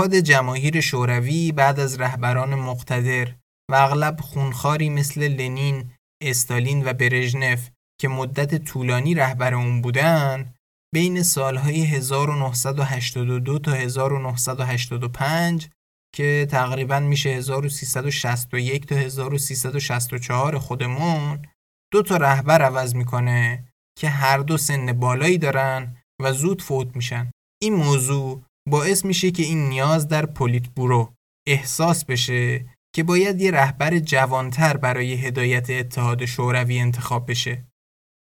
[0.00, 3.34] اتحاد جماهیر شوروی بعد از رهبران مقتدر
[3.70, 5.90] و اغلب خونخاری مثل لنین،
[6.22, 10.54] استالین و برژنف که مدت طولانی رهبر اون بودن
[10.94, 15.68] بین سالهای 1982 تا 1985
[16.14, 21.46] که تقریبا میشه 1361 تا 1364 خودمون
[21.92, 23.64] دو تا رهبر عوض می‌کنه
[23.98, 27.30] که هر دو سن بالایی دارن و زود فوت میشن.
[27.62, 31.12] این موضوع باعث میشه که این نیاز در پولیت بورو
[31.46, 37.64] احساس بشه که باید یه رهبر جوانتر برای هدایت اتحاد شوروی انتخاب بشه.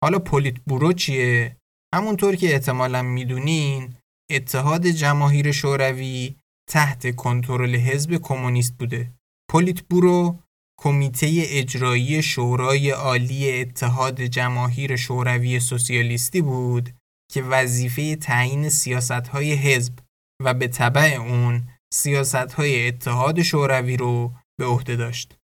[0.02, 1.56] حالا پولیت بورو چیه؟
[1.94, 3.94] همونطور که احتمالا می‌دونین
[4.30, 6.36] اتحاد جماهیر شوروی
[6.70, 9.12] تحت کنترل حزب کمونیست بوده.
[9.50, 10.38] پولیت بورو
[10.80, 16.90] کمیته اجرایی شورای عالی اتحاد جماهیر شوروی سوسیالیستی بود
[17.32, 19.98] که وظیفه تعیین سیاستهای حزب
[20.44, 25.36] و به طبع اون سیاست های اتحاد شوروی رو به عهده داشت.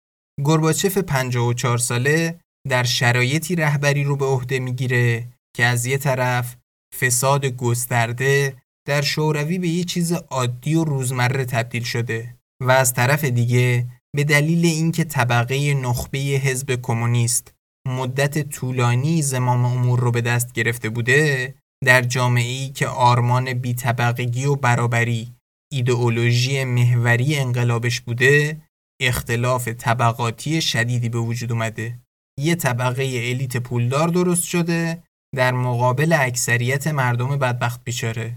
[0.44, 6.56] گرباچف 54 ساله در شرایطی رهبری رو به عهده می‌گیره که از یه طرف
[7.00, 8.56] فساد گسترده
[8.86, 14.24] در شوروی به یه چیز عادی و روزمره تبدیل شده و از طرف دیگه به
[14.24, 17.54] دلیل اینکه طبقه نخبه حزب کمونیست
[17.88, 24.54] مدت طولانی زمام امور رو به دست گرفته بوده در جامعه‌ای که آرمان بیطبقگی و
[24.54, 25.34] برابری
[25.72, 28.62] ایدئولوژی محوری انقلابش بوده
[29.00, 31.98] اختلاف طبقاتی شدیدی به وجود اومده.
[32.40, 35.02] یه طبقه الیت پولدار درست شده
[35.36, 38.36] در مقابل اکثریت مردم بدبخت بیچاره.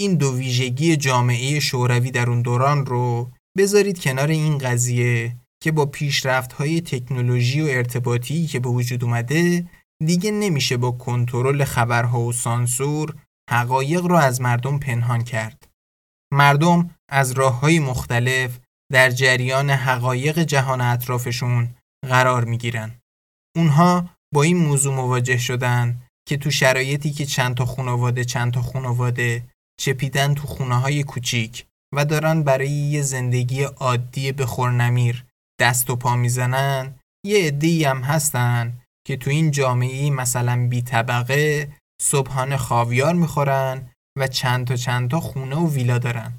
[0.00, 5.86] این دو ویژگی جامعه شوروی در اون دوران رو بذارید کنار این قضیه که با
[5.86, 9.66] پیشرفت های تکنولوژی و ارتباطی که به وجود اومده
[10.04, 13.14] دیگه نمیشه با کنترل خبرها و سانسور
[13.50, 15.68] حقایق رو از مردم پنهان کرد.
[16.32, 18.58] مردم از راه های مختلف
[18.92, 21.74] در جریان حقایق جهان اطرافشون
[22.08, 23.00] قرار می‌گیرن.
[23.56, 28.62] اونها با این موضوع مواجه شدن که تو شرایطی که چند تا خانواده چند تا
[28.62, 29.44] خانواده
[29.80, 35.24] چپیدن تو خونه های کوچیک و دارن برای یه زندگی عادی به خورنمیر
[35.60, 36.94] دست و پا می‌زنن
[37.26, 38.79] یه عده‌ای هم هستن
[39.10, 41.72] که تو این جامعه مثلا بی طبقه
[42.02, 46.32] صبحانه خاویار می‌خورن و چند تا چند تا خونه و ویلا دارن.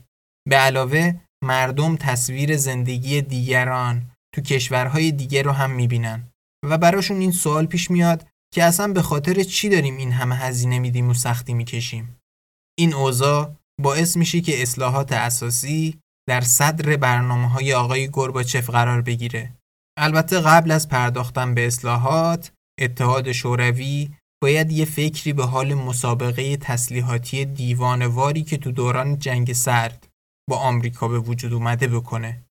[0.50, 6.28] به علاوه مردم تصویر زندگی دیگران تو کشورهای دیگه رو هم می‌بینن
[6.66, 10.80] و براشون این سوال پیش میاد که اصلا به خاطر چی داریم این همه هزینه
[10.80, 12.20] میدیم و سختی می‌کشیم.
[12.80, 19.54] این اوضاع باعث میشه که اصلاحات اساسی در صدر برنامه های آقای گرباچف قرار بگیره
[19.98, 24.10] البته قبل از پرداختن به اصلاحات اتحاد شوروی
[24.44, 30.08] باید یه فکری به حال مسابقه تسلیحاتی دیوانواری که تو دوران جنگ سرد
[30.50, 32.44] با آمریکا به وجود اومده بکنه.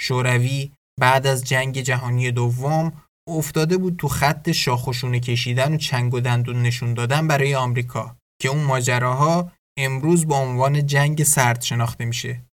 [0.00, 2.92] شوروی بعد از جنگ جهانی دوم
[3.28, 8.48] افتاده بود تو خط شاخشونه کشیدن و چنگ و دندون نشون دادن برای آمریکا که
[8.48, 12.44] اون ماجراها امروز با عنوان جنگ سرد شناخته میشه.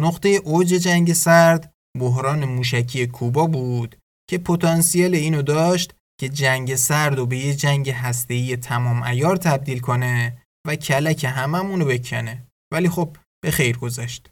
[0.00, 3.96] نقطه اوج جنگ سرد بحران موشکی کوبا بود
[4.30, 9.80] که پتانسیل اینو داشت که جنگ سرد و به یه جنگ هسته‌ای تمام ایار تبدیل
[9.80, 12.46] کنه و کلک هممونو بکنه.
[12.72, 14.30] ولی خب به خیر گذشت.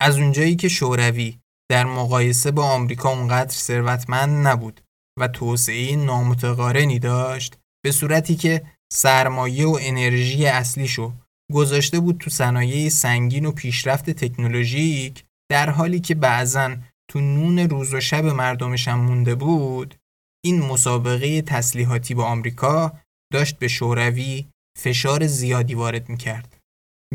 [0.00, 1.38] از اونجایی که شوروی
[1.70, 4.80] در مقایسه با آمریکا اونقدر ثروتمند نبود
[5.20, 8.62] و توسعه نامتقارنی داشت به صورتی که
[8.92, 11.12] سرمایه و انرژی اصلیشو
[11.52, 16.76] گذاشته بود تو صنایع سنگین و پیشرفت تکنولوژیک در حالی که بعضا
[17.10, 19.94] تو نون روز و شب مردمش هم مونده بود
[20.44, 22.92] این مسابقه تسلیحاتی با آمریکا
[23.32, 26.56] داشت به شوروی فشار زیادی وارد می‌کرد.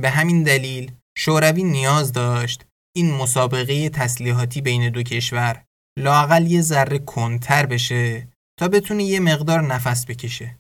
[0.02, 2.66] به همین دلیل شوروی نیاز داشت
[2.96, 5.64] این مسابقه تسلیحاتی بین دو کشور
[6.00, 8.28] لاقل یه ذره کنتر بشه
[8.60, 10.60] تا بتونه یه مقدار نفس بکشه.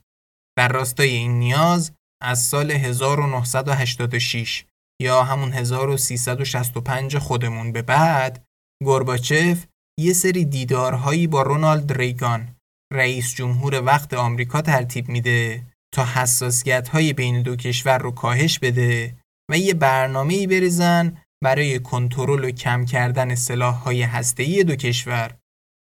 [0.57, 1.91] بر راستای این نیاز
[2.24, 4.65] از سال 1986
[5.01, 8.45] یا همون 1365 خودمون به بعد
[8.84, 9.65] گورباچف
[9.99, 12.55] یه سری دیدارهایی با رونالد ریگان
[12.93, 15.63] رئیس جمهور وقت آمریکا ترتیب میده
[15.93, 19.15] تا حساسیت های بین دو کشور رو کاهش بده
[19.51, 25.37] و یه برنامه ای بریزن برای کنترل و کم کردن سلاح های هسته دو کشور.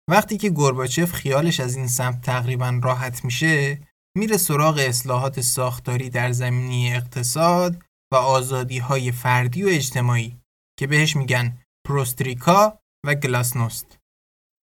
[0.10, 3.80] وقتی که گورباچف خیالش از این سمت تقریبا راحت میشه
[4.18, 7.84] میره سراغ اصلاحات ساختاری در زمینی اقتصاد
[8.14, 10.38] و آزادی های فردی و اجتماعی
[10.80, 13.98] که بهش میگن پروستریکا و گلاسنوست.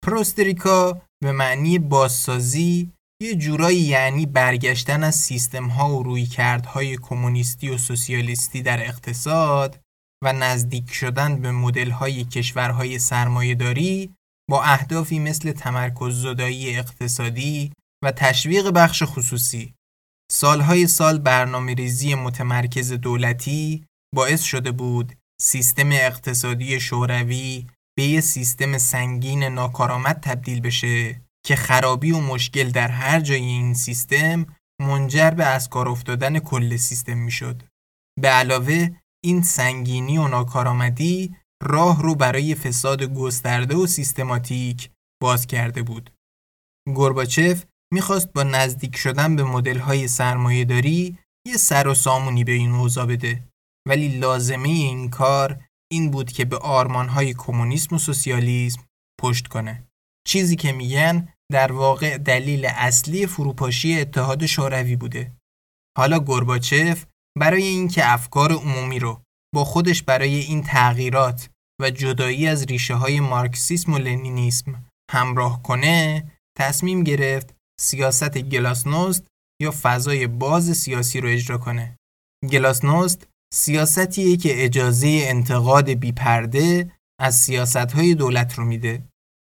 [0.05, 2.93] پروستریکا به معنی بازسازی
[3.23, 9.81] یه جورایی یعنی برگشتن از سیستم ها و رویکردهای کمونیستی و سوسیالیستی در اقتصاد
[10.25, 14.15] و نزدیک شدن به مدل های کشورهای سرمایهداری
[14.51, 17.73] با اهدافی مثل تمرکز زدایی اقتصادی
[18.05, 19.75] و تشویق بخش خصوصی.
[20.33, 27.67] سالهای سال برنامه ریزی متمرکز دولتی باعث شده بود سیستم اقتصادی شوروی
[27.97, 33.75] به یه سیستم سنگین ناکارآمد تبدیل بشه که خرابی و مشکل در هر جای این
[33.75, 34.47] سیستم
[34.81, 37.63] منجر به از کار افتادن کل سیستم می‌شد.
[38.21, 38.89] به علاوه
[39.25, 44.91] این سنگینی و ناکارآمدی راه رو برای فساد گسترده و سیستماتیک
[45.23, 46.11] باز کرده بود.
[46.95, 52.53] گورباچف می‌خواست با نزدیک شدن به مدل های سرمایه داری یه سر و سامونی به
[52.53, 53.43] این اوضاع بده
[53.89, 58.83] ولی لازمه این کار این بود که به آرمان های کمونیسم و سوسیالیسم
[59.21, 59.87] پشت کنه
[60.27, 65.33] چیزی که میگن در واقع دلیل اصلی فروپاشی اتحاد شوروی بوده
[65.99, 67.07] حالا گورباچف
[67.39, 69.23] برای اینکه افکار عمومی رو
[69.55, 76.25] با خودش برای این تغییرات و جدایی از ریشه های مارکسیسم و لنینیسم همراه کنه
[76.59, 79.27] تصمیم گرفت سیاست گلاسنوست
[79.63, 81.97] یا فضای باز سیاسی رو اجرا کنه.
[82.53, 89.05] گلاسنوست سیاستیه که اجازه انتقاد بیپرده از سیاستهای دولت رو میده.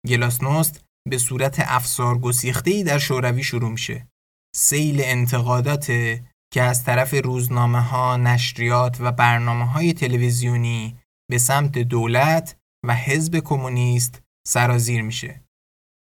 [0.06, 4.08] گلاسنوست به صورت افسار گسیخته در شوروی شروع میشه.
[4.56, 5.86] سیل انتقادات
[6.52, 10.96] که از طرف روزنامه ها، نشریات و برنامه های تلویزیونی
[11.30, 15.42] به سمت دولت و حزب کمونیست سرازیر میشه.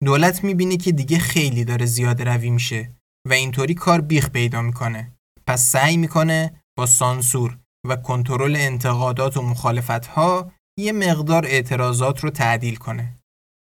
[0.03, 2.95] دولت می‌بینه که دیگه خیلی داره زیاده روی میشه
[3.27, 5.11] و اینطوری کار بیخ پیدا می‌کنه.
[5.47, 7.57] پس سعی می‌کنه با سانسور
[7.89, 13.19] و کنترل انتقادات و مخالفت ها یه مقدار اعتراضات رو تعدیل کنه.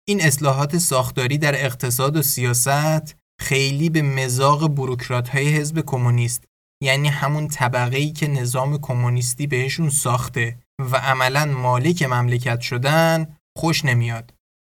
[0.09, 6.45] این اصلاحات ساختاری در اقتصاد و سیاست خیلی به مزاق بروکرات های حزب کمونیست
[6.83, 13.85] یعنی همون طبقه ای که نظام کمونیستی بهشون ساخته و عملا مالک مملکت شدن خوش
[13.85, 14.35] نمیاد.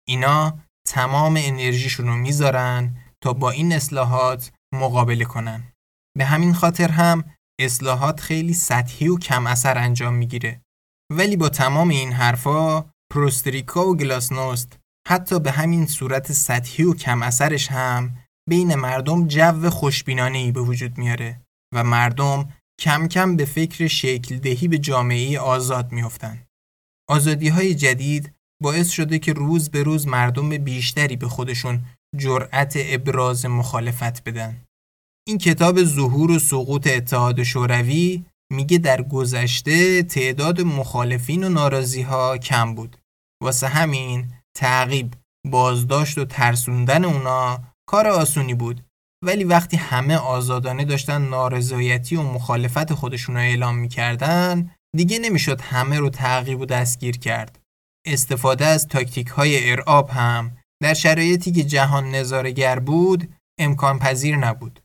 [0.09, 0.59] اینا
[0.89, 5.73] تمام انرژیشون رو می‌ذارن تا با این اصلاحات مقابله کنن.
[6.19, 7.25] به همین خاطر هم
[7.61, 10.61] اصلاحات خیلی سطحی و کم اثر انجام می‌گیره.
[11.13, 14.79] ولی با تمام این حرفا پروستریکا و گلاسنوست
[15.09, 18.17] حتی به همین صورت سطحی و کم اثرش هم
[18.49, 21.41] بین مردم جو خوشبینانه ای به وجود میاره
[21.75, 22.49] و مردم
[22.81, 26.47] کم کم به فکر شکل دهی به جامعه آزاد میافتند.
[27.09, 28.33] آزادی های جدید
[28.63, 31.85] باعث شده که روز به روز مردم بیشتری به خودشون
[32.17, 34.65] جرأت ابراز مخالفت بدن.
[35.29, 42.39] این کتاب ظهور و سقوط اتحاد شوروی میگه در گذشته تعداد مخالفین و ناراضی ها
[42.39, 42.97] کم بود.
[43.43, 45.15] واسه همین تعقیب،
[45.47, 48.85] بازداشت و ترسوندن اونا کار آسونی بود.
[49.25, 55.99] ولی وقتی همه آزادانه داشتن نارضایتی و مخالفت خودشون رو اعلام می‌کردن دیگه نمی‌شد همه
[55.99, 57.59] رو تعقیب و دستگیر کرد.
[58.07, 64.81] استفاده از تاکتیک های ارعاب هم در شرایطی که جهان نظارگر بود امکان پذیر نبود.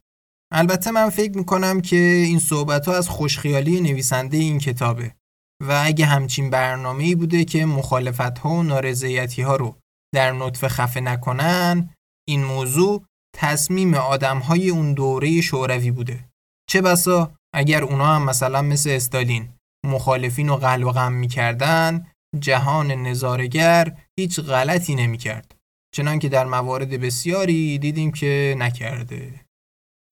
[0.56, 5.16] البته من فکر می‌کنم که این صحبت ها از خوشخیالی نویسنده این کتابه
[5.64, 9.78] و اگه همچین برنامه ای بوده که مخالفت ها و نارضایتی ها رو
[10.16, 11.90] در نطفه خفه نکنن
[12.28, 16.30] این موضوع تصمیم آدم های اون دوره شوروی بوده.
[16.70, 19.50] چه بسا اگر اونا هم مثلا مثل استالین
[19.86, 22.08] مخالفین و قلب و غم می‌کردن
[22.40, 25.56] جهان نظارگر هیچ غلطی نمی‌کرد.
[25.96, 29.43] چنان که در موارد بسیاری دیدیم که نکرده.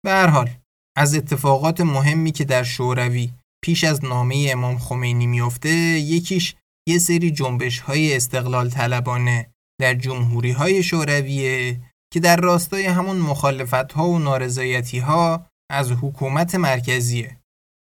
[0.06, 0.50] به هر حال
[0.98, 3.32] از اتفاقات مهمی که در شوروی
[3.64, 6.56] پیش از نامه امام خمینی میفته یکیش
[6.88, 11.82] یه سری جنبش های استقلال طلبانه در جمهوری های شورویه
[12.14, 17.38] که در راستای همون مخالفت ها و نارضایتی ها از حکومت مرکزیه.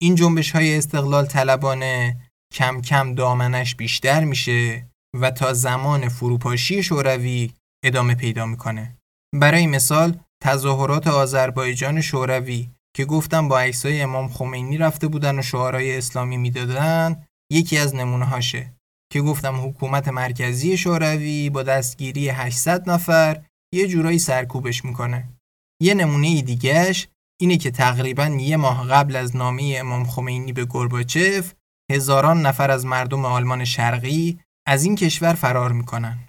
[0.01, 2.22] این جنبش های استقلال طلبانه
[2.53, 4.89] کم کم دامنش بیشتر میشه
[5.22, 7.53] و تا زمان فروپاشی شوروی
[7.86, 8.97] ادامه پیدا می‌کنه.
[9.34, 15.97] برای مثال تظاهرات آذربایجان شوروی که گفتم با عکسای امام خمینی رفته بودن و شعارهای
[15.97, 18.73] اسلامی می‌دادن یکی از نمونه هاشه
[19.11, 23.41] که گفتم حکومت مرکزی شوروی با دستگیری 800 نفر
[23.73, 25.29] یه جورایی سرکوبش می‌کنه
[25.81, 27.07] یه نمونه دیگهش
[27.41, 31.53] اینه که تقریبا یه ماه قبل از نامه امام خمینی به گرباچف
[31.91, 36.19] هزاران نفر از مردم آلمان شرقی از این کشور فرار می‌کنن.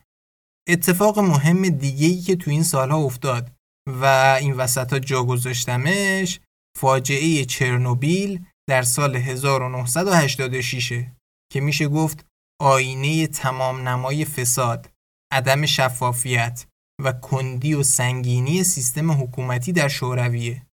[0.69, 3.56] اتفاق مهم دیگه‌ای که تو این سالها افتاد
[3.87, 4.05] و
[4.41, 6.41] این وسط ها جا گذاشتمش
[6.79, 11.07] فاجعه چرنوبیل در سال 1986
[11.53, 12.27] که میشه گفت
[12.61, 14.91] آینه تمام نمای فساد،
[15.33, 16.67] عدم شفافیت
[17.05, 20.67] و کندی و سنگینی سیستم حکومتی در شورویه.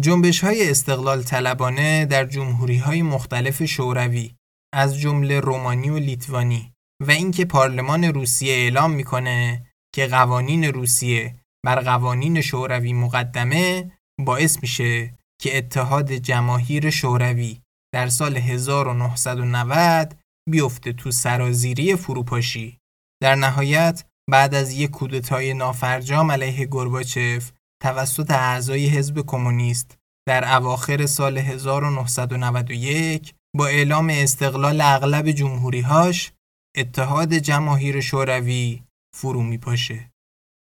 [0.00, 4.34] جنبش های استقلال طلبانه در جمهوری های مختلف شوروی
[4.74, 6.72] از جمله رومانی و لیتوانی
[7.02, 15.14] و اینکه پارلمان روسیه اعلام می‌کنه که قوانین روسیه بر قوانین شوروی مقدمه باعث میشه
[15.40, 17.60] که اتحاد جماهیر شوروی
[17.94, 20.16] در سال 1990
[20.50, 22.78] بیفته تو سرازیری فروپاشی
[23.22, 27.52] در نهایت بعد از یک کودتای نافرجام علیه گرباچف
[27.82, 29.98] توسط اعضای حزب کمونیست
[30.28, 36.32] در اواخر سال 1991 با اعلام استقلال اغلب جمهوریهاش
[36.76, 38.82] اتحاد جماهیر شوروی
[39.14, 40.13] فرو می پاشه.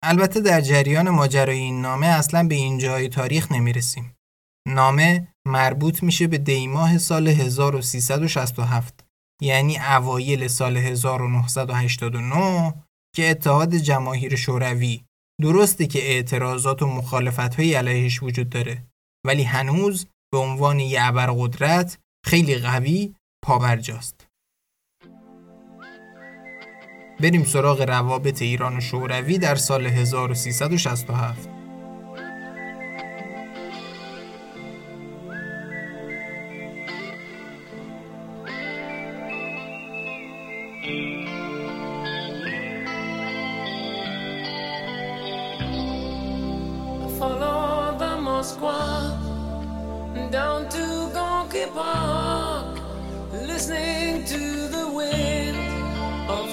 [0.07, 4.17] البته در جریان ماجرای این نامه اصلا به این جای تاریخ نمی رسیم.
[4.69, 9.05] نامه مربوط میشه به دیماه سال 1367
[9.43, 12.75] یعنی اوایل سال 1989
[13.17, 15.05] که اتحاد جماهیر شوروی
[15.43, 18.85] درسته که اعتراضات و مخالفت های علیهش وجود داره
[19.27, 24.14] ولی هنوز به عنوان یه ابرقدرت خیلی قوی پابرجاست
[27.21, 31.49] بریم سراغ روابط ایران و شوروی در سال 1367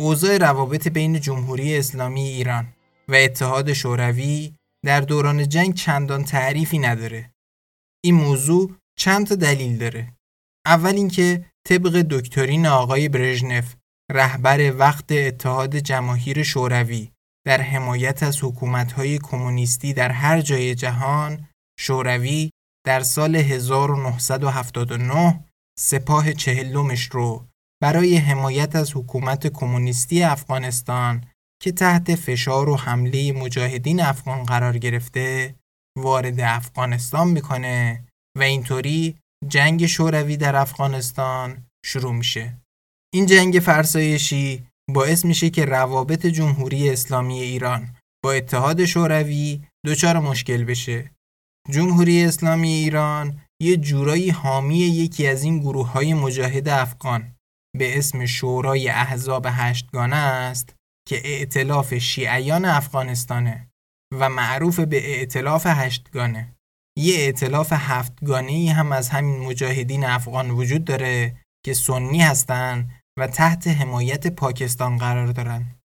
[0.00, 2.72] اوضاع روابط بین جمهوری اسلامی ایران
[3.08, 4.54] و اتحاد شوروی
[4.86, 7.30] در دوران جنگ چندان تعریفی نداره.
[8.04, 10.14] این موضوع چند تا دلیل داره.
[10.66, 13.74] اول اینکه طبق دکترین آقای برژنف
[14.10, 17.10] رهبر وقت اتحاد جماهیر شوروی
[17.46, 22.50] در حمایت از حکومت‌های کمونیستی در هر جای جهان شوروی
[22.86, 25.44] در سال 1979
[25.78, 27.47] سپاه چهلمش رو
[27.82, 31.24] برای حمایت از حکومت کمونیستی افغانستان
[31.62, 35.54] که تحت فشار و حمله مجاهدین افغان قرار گرفته
[35.98, 38.04] وارد افغانستان می‌کنه
[38.38, 39.16] و اینطوری
[39.48, 42.58] جنگ شوروی در افغانستان شروع میشه.
[43.14, 50.64] این جنگ فرسایشی باعث میشه که روابط جمهوری اسلامی ایران با اتحاد شوروی دچار مشکل
[50.64, 51.10] بشه.
[51.70, 57.34] جمهوری اسلامی ایران یه جورایی حامی یکی از این گروه های مجاهد افغان
[57.78, 60.74] به اسم شورای احزاب هشتگانه است
[61.08, 63.68] که ائتلاف شیعیان افغانستانه
[64.14, 66.54] و معروف به ائتلاف هشتگانه
[66.98, 73.66] یه ائتلاف هفتگانه هم از همین مجاهدین افغان وجود داره که سنی هستن و تحت
[73.66, 75.78] حمایت پاکستان قرار دارن.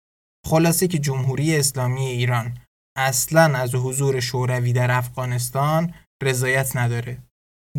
[0.46, 2.58] خلاصه که جمهوری اسلامی ایران
[2.96, 7.22] اصلا از حضور شوروی در افغانستان رضایت نداره.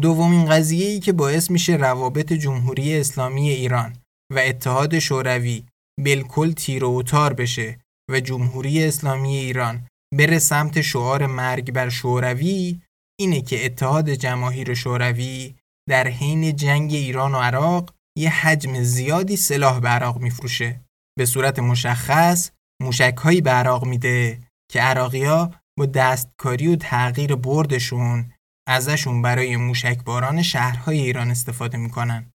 [0.02, 4.03] دومین قضیه ای که باعث میشه روابط جمهوری اسلامی ایران
[4.36, 5.66] و اتحاد شوروی
[6.04, 7.80] بالکل تیر و تار بشه
[8.12, 12.82] و جمهوری اسلامی ایران بره سمت شعار مرگ بر شوروی
[13.20, 15.56] اینه که اتحاد جماهیر شوروی
[15.90, 20.82] در حین جنگ ایران و عراق یه حجم زیادی سلاح به عراق میفروشه
[21.18, 24.40] به صورت مشخص موشک هایی به عراق میده
[24.72, 28.34] که عراقیا با دستکاری و تغییر بردشون
[28.68, 32.32] ازشون برای موشکباران شهرهای ایران استفاده می‌کنن.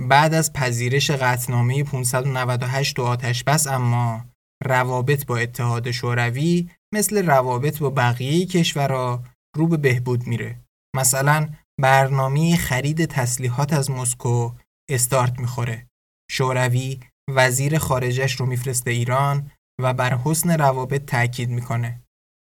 [0.00, 4.24] بعد از پذیرش قطنامه 598 و آتش بس اما
[4.64, 9.22] روابط با اتحاد شوروی مثل روابط با بقیه کشورها
[9.56, 10.60] رو به بهبود میره.
[10.96, 11.48] مثلا
[11.80, 14.52] برنامه خرید تسلیحات از مسکو
[14.90, 15.86] استارت می‌خوره.
[16.30, 22.00] شوروی وزیر خارجش رو میفرسته ایران و بر حسن روابط تاکید می‌کنه.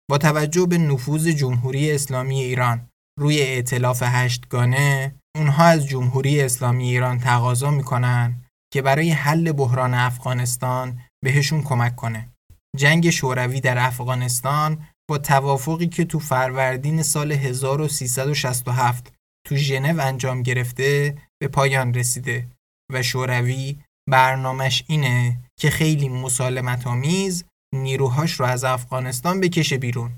[0.10, 2.89] با توجه به نفوذ جمهوری اسلامی ایران
[3.20, 11.00] روی ائتلاف هشتگانه اونها از جمهوری اسلامی ایران تقاضا می‌کنن که برای حل بحران افغانستان
[11.24, 12.30] بهشون کمک کنه.
[12.78, 19.14] جنگ شوروی در افغانستان با توافقی که تو فروردین سال 1367
[19.48, 22.48] تو ژنو انجام گرفته به پایان رسیده
[22.94, 27.44] و شوروی برنامهش اینه که خیلی مسالمت آمیز
[27.76, 30.12] نیروهاش رو از افغانستان بکشه بیرون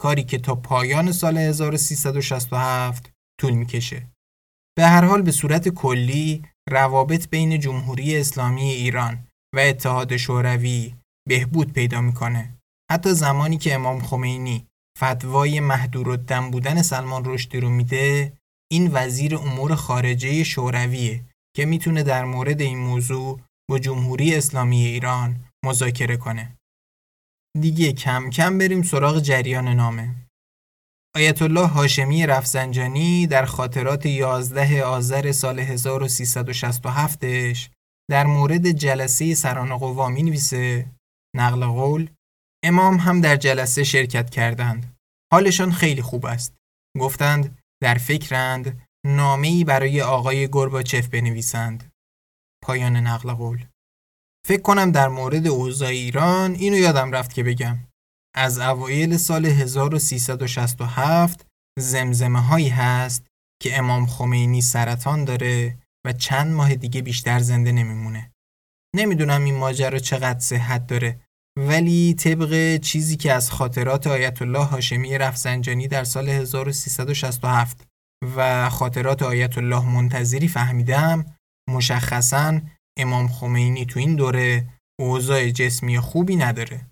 [0.00, 4.06] کاری که تا پایان سال 1367 طول می‌کشه
[4.80, 10.94] به هر حال به صورت کلی روابط بین جمهوری اسلامی ایران و اتحاد شوروی
[11.28, 12.54] بهبود پیدا می‌کنه
[12.90, 14.66] حتی زمانی که امام خمینی
[14.98, 16.16] فتوای محدور
[16.52, 18.32] بودن سلمان رشدی رو میده
[18.72, 21.24] این وزیر امور خارجه شورویه
[21.56, 26.56] که می‌تونه در مورد این موضوع با جمهوری اسلامی ایران مذاکره کنه.
[27.60, 30.14] دیگه کم کم بریم سراغ جریان نامه.
[31.16, 37.68] آیت الله هاشمی رفسنجانی در خاطرات 11 آذر سال 1367ش
[38.10, 40.90] در مورد جلسه سران قوا می نویسه
[41.36, 42.10] نقل قول
[42.64, 44.96] امام هم در جلسه شرکت کردند.
[45.32, 46.54] حالشان خیلی خوب است.
[47.00, 51.92] گفتند در فکرند نامه‌ای برای آقای گرباچف بنویسند.
[52.64, 53.66] پایان نقل قول.
[54.46, 57.78] فکر کنم در مورد اوضاع ایران اینو یادم رفت که بگم.
[58.34, 61.46] از اوایل سال 1367
[61.78, 63.26] زمزمه هایی هست
[63.62, 68.30] که امام خمینی سرطان داره و چند ماه دیگه بیشتر زنده نمیمونه.
[68.96, 71.20] نمی‌دونم این ماجرا چقدر صحت داره
[71.58, 77.86] ولی طبق چیزی که از خاطرات آیت الله هاشمی رفسنجانی در سال 1367
[78.36, 81.36] و خاطرات آیت الله منتظری فهمیدم
[81.70, 82.60] مشخصا
[82.98, 84.68] امام خمینی تو این دوره
[85.00, 86.86] اوضاع جسمی خوبی نداره.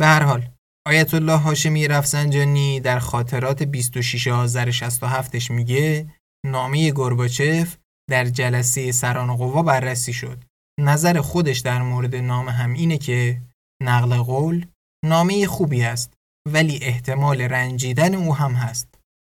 [0.00, 0.50] به هر حال
[0.88, 6.14] آیت الله هاشمی رفسنجانی در خاطرات 26 آذر 67ش میگه
[6.46, 7.76] نامه گرباچف
[8.10, 10.44] در جلسه سران قوا بررسی شد.
[10.80, 13.42] نظر خودش در مورد نامه هم اینه که
[13.82, 14.66] نقل قول
[15.04, 16.12] نامه خوبی است
[16.48, 18.88] ولی احتمال رنجیدن او هم هست.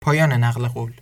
[0.03, 1.01] پایان نقل قول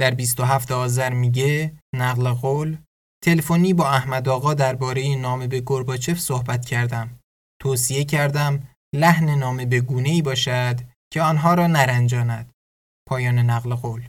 [0.00, 2.76] در 27 آذر میگه نقل قول
[3.24, 7.18] تلفنی با احمد آقا درباره نامه به گرباچف صحبت کردم.
[7.62, 10.80] توصیه کردم لحن نامه به گونه ای باشد
[11.12, 12.52] که آنها را نرنجاند.
[13.08, 14.08] پایان نقل قول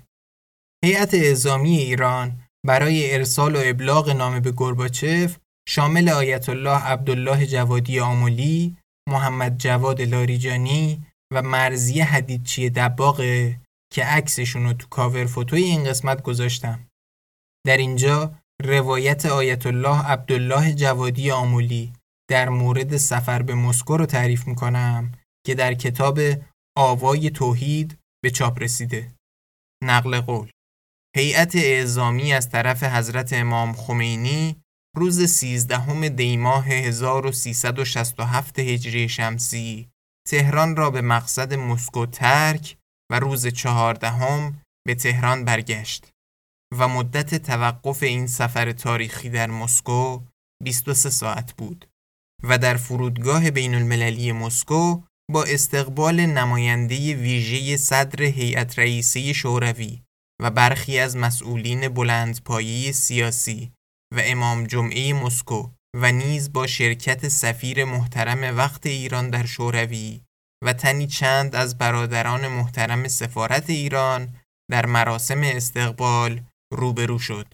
[0.86, 7.99] هیئت اعزامی ایران برای ارسال و ابلاغ نامه به گرباچف شامل آیت الله عبدالله جوادی
[7.99, 8.78] آمولی،
[9.09, 13.59] محمد جواد لاریجانی و مرزی حدیدچی دباغه
[13.93, 16.88] که عکسشون رو تو کاور فوتوی این قسمت گذاشتم.
[17.65, 21.93] در اینجا روایت آیت الله عبدالله جوادی آمولی
[22.30, 25.11] در مورد سفر به مسکو رو تعریف می‌کنم
[25.45, 26.19] که در کتاب
[26.78, 29.11] آوای توحید به چاپ رسیده.
[29.84, 30.49] نقل قول
[31.15, 34.61] هیئت اعزامی از طرف حضرت امام خمینی
[34.95, 39.89] روز 13 دیماه 1367 هجری شمسی
[40.30, 42.78] تهران را به مقصد مسکو ترک
[43.11, 46.11] و روز چهاردهم به تهران برگشت
[46.78, 50.21] و مدت توقف این سفر تاریخی در مسکو
[50.63, 51.86] 23 ساعت بود
[52.43, 60.01] و در فرودگاه بین المللی مسکو با استقبال نماینده ویژه صدر هیئت رئیسه شوروی
[60.41, 63.71] و برخی از مسئولین بلندپایه سیاسی
[64.15, 70.21] و امام جمعه مسکو و نیز با شرکت سفیر محترم وقت ایران در شوروی
[70.63, 74.35] و تنی چند از برادران محترم سفارت ایران
[74.71, 76.41] در مراسم استقبال
[76.73, 77.53] روبرو شد.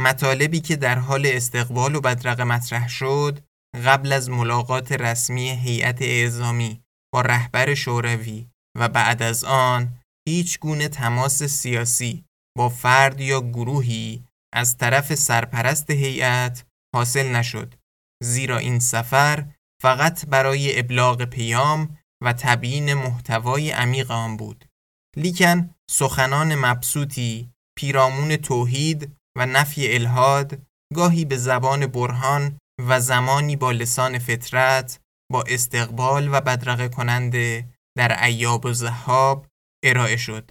[0.00, 3.40] مطالبی که در حال استقبال و بدرقه مطرح شد
[3.74, 6.82] قبل از ملاقات رسمی هیئت اعزامی
[7.14, 8.46] با رهبر شوروی
[8.78, 9.98] و بعد از آن
[10.28, 12.24] هیچ گونه تماس سیاسی
[12.58, 16.64] با فرد یا گروهی از طرف سرپرست هیئت
[16.94, 17.74] حاصل نشد.
[18.22, 19.44] زیرا این سفر
[19.82, 24.64] فقط برای ابلاغ پیام و تبیین محتوای عمیق آن بود.
[25.16, 30.62] لیکن سخنان مبسوطی پیرامون توحید و نفی الهاد
[30.94, 32.58] گاهی به زبان برهان
[32.88, 35.00] و زمانی با لسان فطرت
[35.32, 37.68] با استقبال و بدرقه کننده
[37.98, 39.46] در ایاب و زهاب
[39.84, 40.50] ارائه شد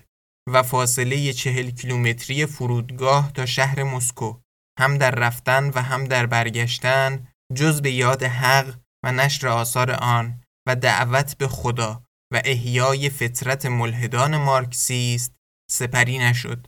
[0.50, 4.40] و فاصله چهل کیلومتری فرودگاه تا شهر مسکو
[4.80, 10.42] هم در رفتن و هم در برگشتن جز به یاد حق و نشر آثار آن
[10.68, 12.04] و دعوت به خدا
[12.34, 15.34] و احیای فطرت ملحدان مارکسیست
[15.72, 16.68] سپری نشد.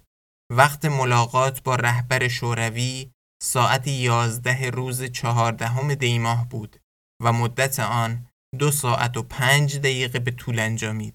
[0.52, 3.12] وقت ملاقات با رهبر شوروی
[3.44, 6.78] ساعت یازده روز چهاردهم دیماه بود
[7.24, 8.28] و مدت آن
[8.60, 11.14] دو ساعت و پنج دقیقه به طول انجامید.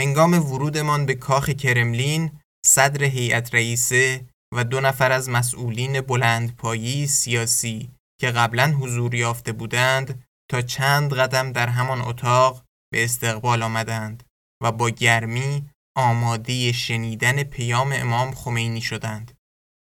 [0.00, 7.90] هنگام ورودمان به کاخ کرملین صدر هیئت رئیسه و دو نفر از مسئولین بلندپایی سیاسی
[8.20, 14.22] که قبلا حضور یافته بودند تا چند قدم در همان اتاق به استقبال آمدند
[14.62, 19.32] و با گرمی آماده شنیدن پیام امام خمینی شدند.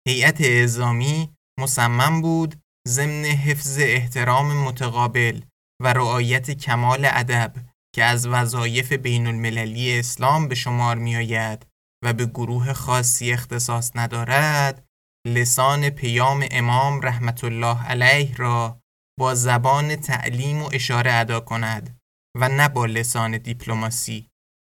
[0.08, 5.40] هیئت اعزامی مصمم بود ضمن حفظ احترام متقابل
[5.82, 7.56] و رعایت کمال ادب
[7.94, 11.66] که از وظایف بین المللی اسلام به شمار می آید
[12.04, 14.84] و به گروه خاصی اختصاص ندارد
[15.26, 18.80] لسان پیام امام رحمت الله علیه را
[19.18, 21.98] با زبان تعلیم و اشاره ادا کند
[22.40, 24.28] و نه با لسان دیپلماسی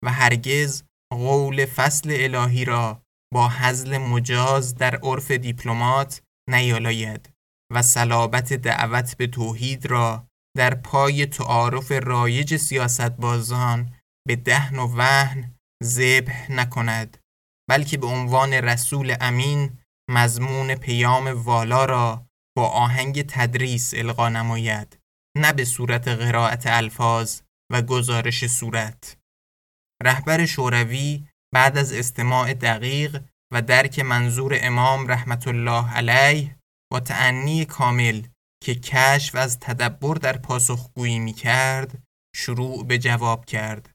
[0.04, 3.02] و هرگز قول فصل الهی را
[3.34, 7.30] با حزل مجاز در عرف دیپلمات نیالاید
[7.72, 10.26] و صلابت دعوت به توحید را
[10.56, 13.94] در پای تعارف رایج سیاستبازان
[14.28, 17.18] به دهن و وهن ذبح نکند
[17.70, 19.78] بلکه به عنوان رسول امین
[20.10, 22.26] مضمون پیام والا را
[22.56, 24.98] با آهنگ تدریس القا نماید
[25.36, 27.40] نه به صورت قرائت الفاظ
[27.72, 29.16] و گزارش صورت.
[30.02, 33.22] رهبر شوروی بعد از استماع دقیق
[33.52, 36.56] و درک منظور امام رحمت الله علیه
[36.92, 38.22] با تعنی کامل
[38.64, 42.02] که کشف از تدبر در پاسخگویی می کرد
[42.36, 43.90] شروع به جواب کرد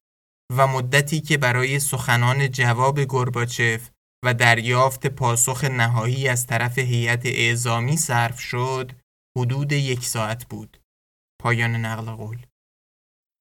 [0.56, 3.90] و مدتی که برای سخنان جواب گرباچف
[4.26, 8.92] و دریافت پاسخ نهایی از طرف هیئت اعزامی صرف شد
[9.38, 10.78] حدود یک ساعت بود.
[11.42, 12.46] پایان نقل قول.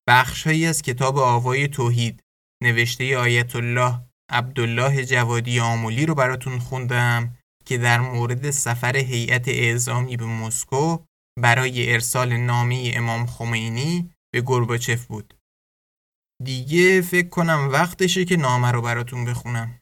[0.09, 2.23] بخشهایی از کتاب آوای توحید
[2.63, 4.01] نوشته آیت الله
[4.31, 10.99] عبدالله جوادی آمولی رو براتون خوندم که در مورد سفر هیئت اعزامی به مسکو
[11.41, 15.35] برای ارسال نامی امام خمینی به گرباچف بود.
[16.45, 19.81] دیگه فکر کنم وقتشه که نامه رو براتون بخونم.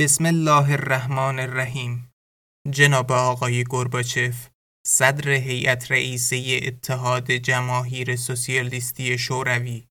[0.00, 2.12] بسم الله الرحمن الرحیم.
[2.70, 4.48] جناب آقای گرباچف
[4.86, 9.86] صدر هیئت رئیسه اتحاد جماهیر سوسیالیستی شوروی.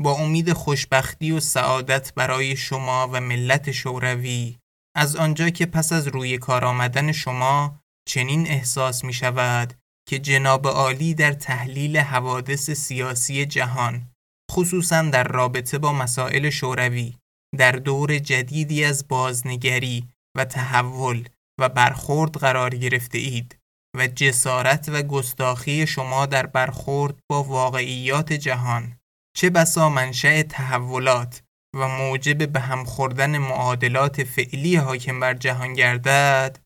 [0.00, 4.58] با امید خوشبختی و سعادت برای شما و ملت شوروی
[4.96, 9.74] از آنجا که پس از روی کار آمدن شما چنین احساس می شود
[10.08, 14.10] که جناب عالی در تحلیل حوادث سیاسی جهان
[14.52, 17.14] خصوصا در رابطه با مسائل شوروی
[17.56, 21.28] در دور جدیدی از بازنگری و تحول
[21.60, 23.58] و برخورد قرار گرفته اید
[23.96, 28.98] و جسارت و گستاخی شما در برخورد با واقعیات جهان.
[29.36, 31.42] چه بسا منشأ تحولات
[31.76, 36.58] و موجب به هم خوردن معادلات فعلی حاکم بر جهان گردد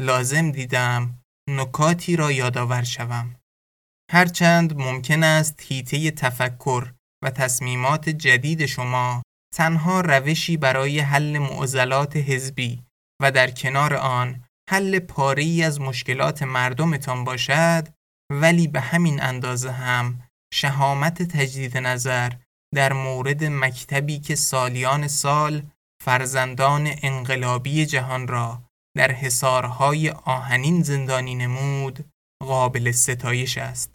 [0.00, 1.18] لازم دیدم
[1.50, 3.36] نکاتی را یادآور شوم.
[4.10, 6.92] هرچند ممکن است هیته تفکر
[7.24, 9.22] و تصمیمات جدید شما
[9.56, 12.82] تنها روشی برای حل معضلات حزبی
[13.22, 17.88] و در کنار آن حل پاری از مشکلات مردمتان باشد
[18.32, 20.22] ولی به همین اندازه هم
[20.54, 22.32] شهامت تجدید نظر
[22.74, 25.62] در مورد مکتبی که سالیان سال
[26.04, 28.62] فرزندان انقلابی جهان را
[28.96, 33.92] در حصارهای آهنین زندانی نمود قابل ستایش است.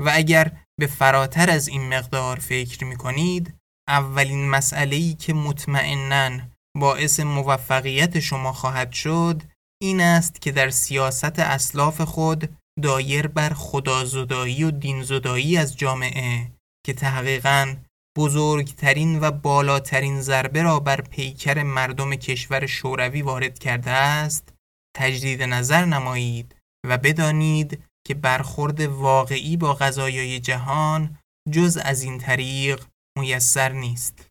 [0.00, 3.54] و اگر به فراتر از این مقدار فکر می کنید
[3.88, 6.40] اولین مسئله‌ای که مطمئناً
[6.76, 9.42] باعث موفقیت شما خواهد شد
[9.82, 16.52] این است که در سیاست اسلاف خود دایر بر خدازدایی و دینزدایی از جامعه
[16.86, 17.76] که تحقیقاً
[18.18, 24.54] بزرگترین و بالاترین ضربه را بر پیکر مردم کشور شوروی وارد کرده است
[24.96, 26.54] تجدید نظر نمایید
[26.86, 31.18] و بدانید که برخورد واقعی با غذایای جهان
[31.50, 32.84] جز از این طریق
[33.18, 34.26] میسر نیست.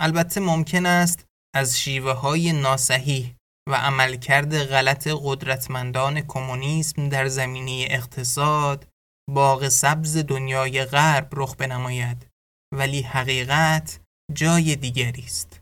[0.00, 3.34] البته ممکن است از شیوه های ناسحیح
[3.68, 8.88] و عملکرد غلط قدرتمندان کمونیسم در زمینه اقتصاد
[9.30, 12.26] باغ سبز دنیای غرب رخ بنماید
[12.74, 14.00] ولی حقیقت
[14.32, 15.60] جای دیگری است.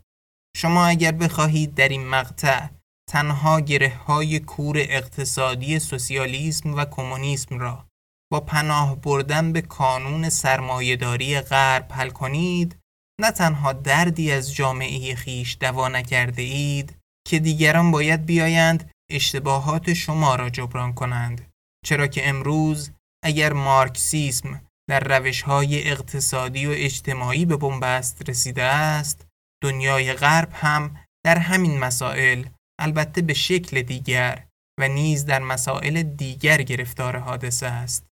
[0.57, 2.69] شما اگر بخواهید در این مقطع
[3.09, 7.88] تنها گره های کور اقتصادی سوسیالیسم و کمونیسم را
[8.31, 12.79] با پناه بردن به کانون سرمایهداری غرب حل کنید
[13.21, 16.95] نه تنها دردی از جامعه خیش دوا نکرده اید
[17.27, 21.51] که دیگران باید بیایند اشتباهات شما را جبران کنند.
[21.85, 22.91] چرا که امروز
[23.23, 29.27] اگر مارکسیسم در روش های اقتصادی و اجتماعی به بنبست رسیده است
[29.63, 32.45] دنیای غرب هم در همین مسائل
[32.79, 34.45] البته به شکل دیگر
[34.79, 38.08] و نیز در مسائل دیگر گرفتار حادثه است.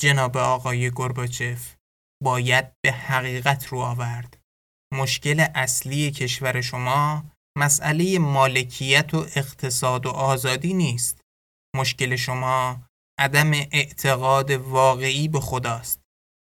[0.00, 1.76] جناب آقای گرباچف
[2.22, 4.38] باید به حقیقت رو آورد.
[4.94, 7.24] مشکل اصلی کشور شما
[7.58, 11.20] مسئله مالکیت و اقتصاد و آزادی نیست.
[11.76, 12.82] مشکل شما
[13.20, 16.00] عدم اعتقاد واقعی به خداست.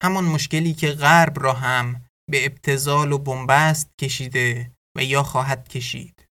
[0.04, 6.26] همان مشکلی که غرب را هم به ابتزال و بنبست کشیده و یا خواهد کشید.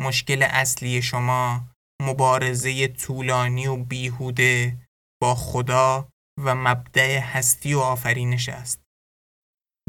[0.00, 1.68] مشکل اصلی شما
[2.02, 4.76] مبارزه طولانی و بیهوده
[5.22, 6.08] با خدا
[6.44, 8.80] و مبدع هستی و آفرینش است.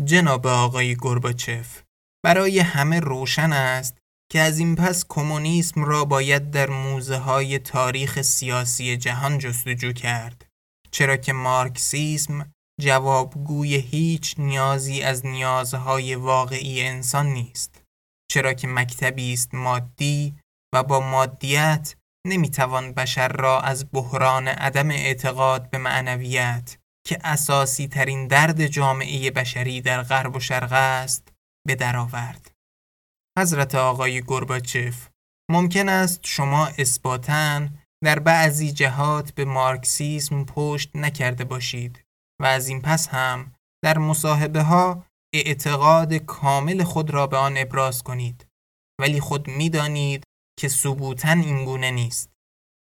[0.04, 1.82] جناب آقای گرباچف
[2.26, 3.98] برای همه روشن است
[4.32, 10.46] که از این پس کمونیسم را باید در موزه های تاریخ سیاسی جهان جستجو کرد
[10.92, 17.82] چرا که مارکسیسم جوابگوی هیچ نیازی از نیازهای واقعی انسان نیست
[18.32, 20.36] چرا که مکتبی است مادی
[20.74, 21.96] و با مادیت
[22.28, 29.82] نمی‌توان بشر را از بحران عدم اعتقاد به معنویت که اساسی ترین درد جامعه بشری
[29.82, 31.34] در غرب و شرق است
[31.68, 32.52] به درآورد.
[33.40, 35.10] حضرت آقای گرباچف
[35.52, 37.68] ممکن است شما اثباتاً
[38.04, 42.04] در بعضی جهات به مارکسیسم پشت نکرده باشید
[42.42, 43.54] و از این پس هم
[43.84, 48.48] در مصاحبه ها اعتقاد کامل خود را به آن ابراز کنید
[49.02, 50.24] ولی خود می‌دانید
[50.62, 52.30] که ثبوتا اینگونه نیست.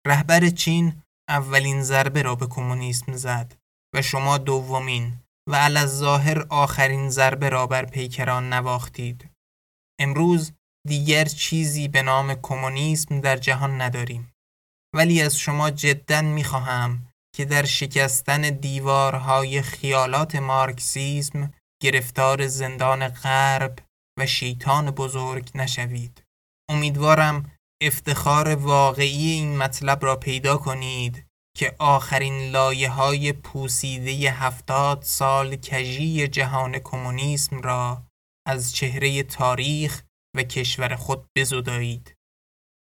[0.08, 3.56] رهبر چین اولین ضربه را به کمونیسم زد
[3.96, 5.14] و شما دومین
[5.50, 9.30] و ظاهر آخرین ضربه را بر پیکران نواختید.
[10.00, 10.52] امروز
[10.88, 14.34] دیگر چیزی به نام کمونیسم در جهان نداریم.
[14.96, 21.54] ولی از شما جدا می‌خواهم که در شکستن دیوارهای خیالات مارکسیزم
[21.84, 23.80] گرفتار زندان غرب
[24.20, 26.24] و شیطان بزرگ نشوید.
[26.70, 27.52] امیدوارم
[27.82, 31.26] افتخار واقعی این مطلب را پیدا کنید
[31.58, 38.04] که آخرین لایه های پوسیده هفتاد سال کجی جهان کمونیسم را
[38.48, 40.04] از چهره تاریخ
[40.36, 42.16] و کشور خود بزدایید.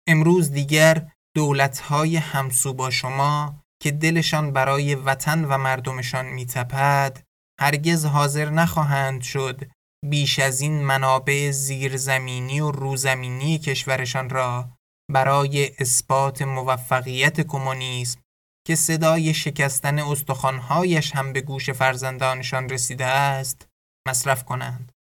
[0.08, 7.24] امروز دیگر دولتهای همسو با شما که دلشان برای وطن و مردمشان میتپد
[7.60, 9.62] هرگز حاضر نخواهند شد
[10.06, 14.70] بیش از این منابع زیرزمینی و روزمینی کشورشان را
[15.12, 18.22] برای اثبات موفقیت کمونیسم
[18.68, 23.68] که صدای شکستن استخوانهایش هم به گوش فرزندانشان رسیده است
[24.08, 24.92] مصرف کنند.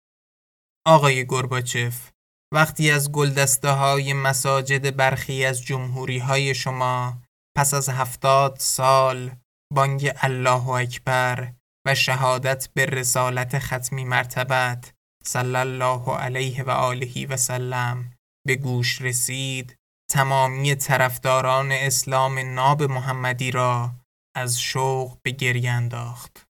[0.86, 2.10] آقای گرباچف
[2.54, 7.22] وقتی از گلدسته های مساجد برخی از جمهوری های شما
[7.56, 9.30] پس از هفتاد سال
[9.74, 11.52] بانگ الله اکبر
[11.86, 14.92] و شهادت به رسالت ختمی مرتبت
[15.24, 18.12] صلی الله علیه و آله و سلم
[18.46, 19.76] به گوش رسید
[20.10, 23.90] تمامی طرفداران اسلام ناب محمدی را
[24.36, 26.46] از شوق به گریه انداخت.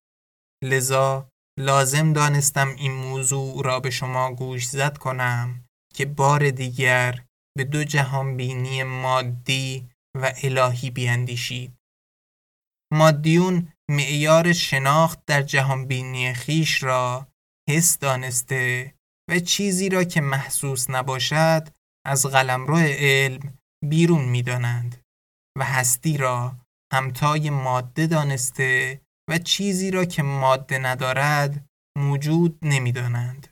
[0.63, 7.25] لذا لازم دانستم این موضوع را به شما گوش زد کنم که بار دیگر
[7.57, 11.73] به دو جهان بینی مادی و الهی بیاندیشید.
[12.93, 17.27] مادیون معیار شناخت در جهان بینی خیش را
[17.69, 18.93] حس دانسته
[19.29, 21.67] و چیزی را که محسوس نباشد
[22.05, 25.01] از قلمرو علم بیرون می‌دانند
[25.57, 26.55] و هستی را
[26.93, 31.65] همتای ماده دانسته و چیزی را که ماده ندارد
[31.97, 33.47] موجود نمی‌دانند.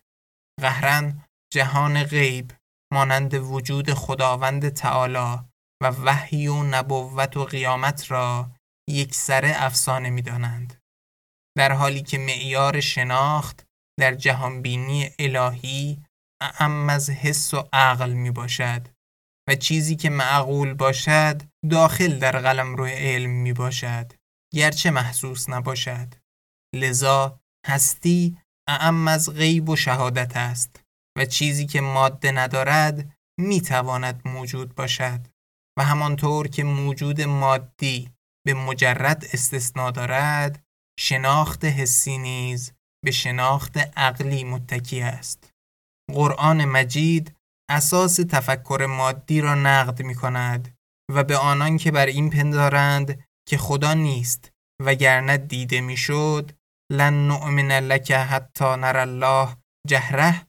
[0.61, 2.51] قهرن جهان غیب
[2.93, 5.39] مانند وجود خداوند تعالی
[5.83, 8.51] و وحی و نبوت و قیامت را
[8.89, 10.81] یک سره افسانه می دانند.
[11.57, 13.65] در حالی که معیار شناخت
[13.99, 16.03] در جهانبینی الهی
[16.41, 18.87] اعم از حس و عقل می باشد
[19.49, 24.13] و چیزی که معقول باشد داخل در قلم روی علم می باشد
[24.53, 26.15] گرچه محسوس نباشد.
[26.75, 28.37] لذا هستی
[28.69, 30.83] اعم از غیب و شهادت است
[31.17, 35.27] و چیزی که ماده ندارد می تواند موجود باشد
[35.79, 38.11] و همانطور که موجود مادی
[38.45, 40.63] به مجرد استثنا دارد
[40.99, 42.73] شناخت حسی نیز
[43.05, 45.48] به شناخت عقلی متکی است.
[46.13, 47.35] قرآن مجید
[47.69, 50.75] اساس تفکر مادی را نقد می کند
[51.11, 54.51] و به آنان که بر این پندارند که خدا نیست
[54.81, 56.51] وگرنه دیده می‌شد
[56.91, 59.57] لن نؤمن لک حتی نر الله
[59.87, 60.47] جهره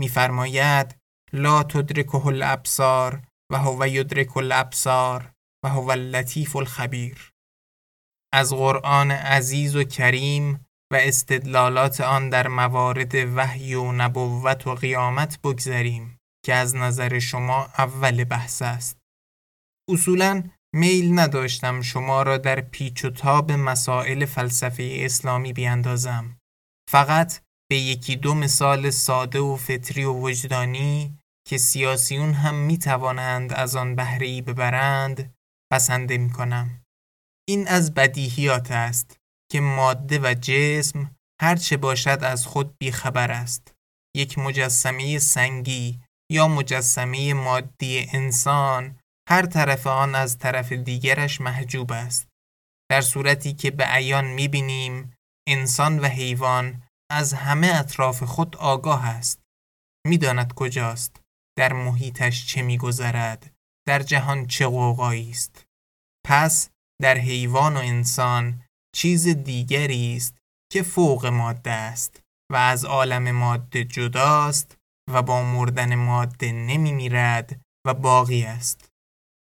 [0.00, 0.96] میفرماید
[1.32, 5.32] لا تدرکه الابصار و هو یدرک الابصار
[5.64, 7.30] و هو اللطیف الخبیر
[8.34, 15.40] از قرآن عزیز و کریم و استدلالات آن در موارد وحی و نبوت و قیامت
[15.40, 18.98] بگذریم که از نظر شما اول بحث است.
[19.90, 20.42] اصولا
[20.74, 26.36] میل نداشتم شما را در پیچ و تاب مسائل فلسفه اسلامی بیاندازم.
[26.90, 31.18] فقط به یکی دو مثال ساده و فطری و وجدانی
[31.48, 35.34] که سیاسیون هم می توانند از آن بهره ببرند
[35.72, 36.82] پسنده می کنم.
[37.48, 39.16] این از بدیهیات است
[39.52, 43.74] که ماده و جسم هرچه باشد از خود بیخبر است.
[44.16, 46.00] یک مجسمه سنگی
[46.32, 52.28] یا مجسمه مادی انسان هر طرف آن از طرف دیگرش محجوب است.
[52.90, 55.14] در صورتی که به عیان می‌بینیم
[55.48, 59.40] انسان و حیوان از همه اطراف خود آگاه است.
[60.06, 61.20] می‌داند کجاست.
[61.58, 63.50] در محیطش چه میگذرد.
[63.86, 65.64] در جهان چه قوقایی است.
[66.26, 66.70] پس
[67.02, 68.63] در حیوان و انسان
[68.94, 70.36] چیز دیگری است
[70.72, 72.20] که فوق ماده است
[72.52, 74.76] و از عالم ماده جداست
[75.10, 78.88] و با مردن ماده نمی میرد و باقی است.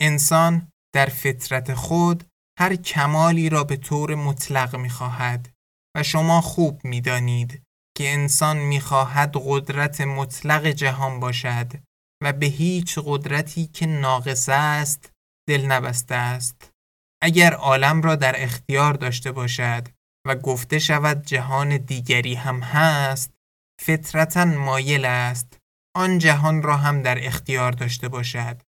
[0.02, 2.24] انسان در فطرت خود
[2.58, 5.50] هر کمالی را به طور مطلق می خواهد
[5.96, 7.62] و شما خوب می دانید
[7.96, 11.72] که انسان می خواهد قدرت مطلق جهان باشد
[12.22, 15.12] و به هیچ قدرتی که ناقص است
[15.48, 16.69] دل نبسته است.
[17.22, 19.88] اگر عالم را در اختیار داشته باشد
[20.26, 23.32] و گفته شود جهان دیگری هم هست
[23.80, 25.58] فطرتا مایل است
[25.96, 28.62] آن جهان را هم در اختیار داشته باشد.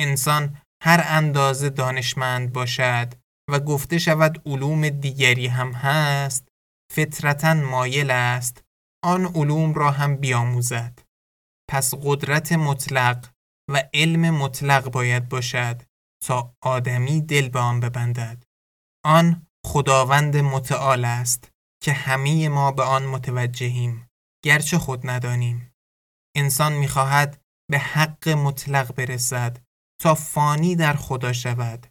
[0.00, 3.14] انسان هر اندازه دانشمند باشد
[3.50, 6.48] و گفته شود علوم دیگری هم هست
[6.92, 8.62] فطرتا مایل است
[9.04, 10.98] آن علوم را هم بیاموزد.
[11.70, 13.26] پس قدرت مطلق
[13.70, 15.82] و علم مطلق باید باشد.
[16.24, 18.44] تا آدمی دل به آن ببندد.
[19.04, 21.50] آن خداوند متعال است
[21.82, 24.08] که همه ما به آن متوجهیم
[24.44, 25.72] گرچه خود ندانیم.
[26.36, 27.40] انسان می‌خواهد
[27.70, 29.58] به حق مطلق برسد
[30.02, 31.86] تا فانی در خدا شود.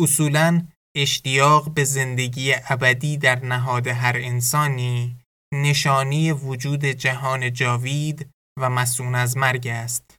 [0.00, 5.18] اصولا اشتیاق به زندگی ابدی در نهاد هر انسانی
[5.54, 10.16] نشانی وجود جهان جاوید و مسون از مرگ است.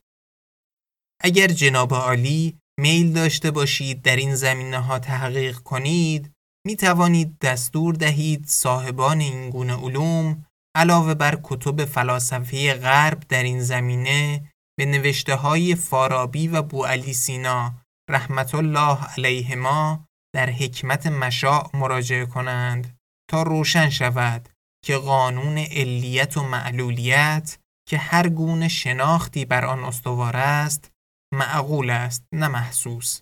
[1.22, 6.32] اگر جناب عالی میل داشته باشید در این زمینه ها تحقیق کنید
[6.66, 10.44] می توانید دستور دهید صاحبان این گونه علوم
[10.76, 17.74] علاوه بر کتب فلاسفه غرب در این زمینه به نوشته های فارابی و بوعلی سینا
[18.10, 22.98] رحمت الله علیهما در حکمت مشاع مراجعه کنند
[23.30, 24.48] تا روشن شود
[24.84, 27.58] که قانون علیت و معلولیت
[27.88, 30.90] که هر گونه شناختی بر آن استوار است
[31.34, 33.20] معقول است نه محسوس.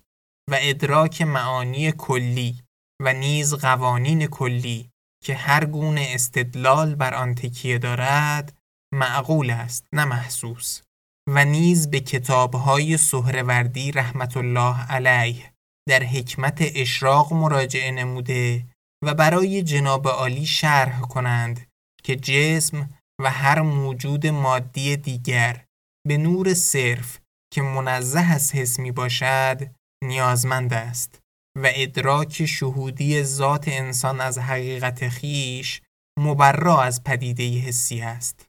[0.51, 2.63] و ادراک معانی کلی
[3.03, 4.91] و نیز قوانین کلی
[5.25, 8.59] که هر گونه استدلال بر آن تکیه دارد
[8.95, 10.83] معقول است نه محسوس.
[11.29, 15.53] و نیز به کتابهای سهروردی رحمت الله علیه
[15.89, 18.67] در حکمت اشراق مراجعه نموده
[19.05, 21.67] و برای جناب عالی شرح کنند
[22.03, 22.91] که جسم
[23.21, 25.65] و هر موجود مادی دیگر
[26.07, 27.19] به نور صرف
[27.55, 29.71] که منزه از حس می باشد
[30.05, 31.21] نیازمند است
[31.59, 35.83] و ادراک شهودی ذات انسان از حقیقت خیش
[36.19, 38.47] مبرا از پدیده حسی است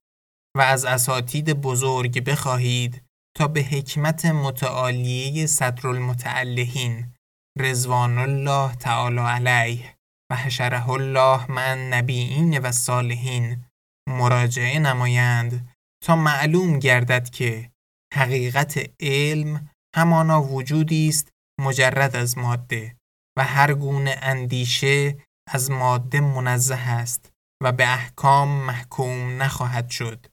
[0.58, 3.04] و از اساتید بزرگ بخواهید
[3.38, 7.14] تا به حکمت متعالیه صدر المتعلهین
[7.60, 9.96] رزوان الله تعالی علیه
[10.32, 13.66] و حشره الله من نبیین و صالحین
[14.10, 15.70] مراجعه نمایند
[16.04, 17.75] تا معلوم گردد که
[18.16, 22.98] حقیقت علم همانا وجودی است مجرد از ماده
[23.38, 25.18] و هر گونه اندیشه
[25.52, 27.32] از ماده منزه است
[27.64, 30.26] و به احکام محکوم نخواهد شد.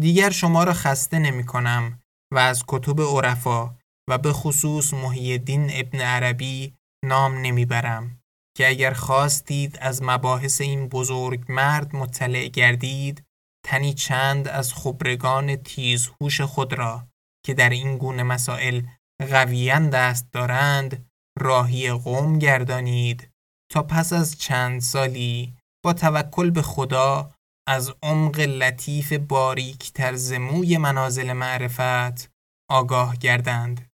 [0.00, 2.00] دیگر شما را خسته نمی کنم
[2.32, 3.76] و از کتب عرفا
[4.08, 6.74] و به خصوص محیدین ابن عربی
[7.04, 8.20] نام نمی‌برم
[8.56, 13.25] که اگر خواستید از مباحث این بزرگ مرد مطلع گردید
[13.66, 17.06] تنی چند از خبرگان تیزهوش خود را
[17.44, 18.82] که در این گونه مسائل
[19.30, 21.06] قویان دست دارند
[21.38, 23.30] راهی قوم گردانید
[23.72, 25.54] تا پس از چند سالی
[25.84, 27.30] با توکل به خدا
[27.68, 32.30] از عمق لطیف باریک تر زموی منازل معرفت
[32.70, 33.90] آگاه گردند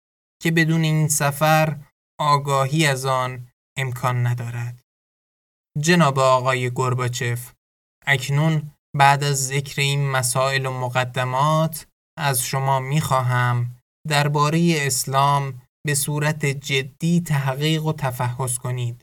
[0.41, 1.79] که بدون این سفر
[2.19, 3.47] آگاهی از آن
[3.77, 4.83] امکان ندارد.
[5.79, 7.53] جناب آقای گرباچف
[8.05, 11.87] اکنون بعد از ذکر این مسائل و مقدمات
[12.19, 13.75] از شما می‌خواهم
[14.07, 19.01] درباره اسلام به صورت جدی تحقیق و تفحص کنید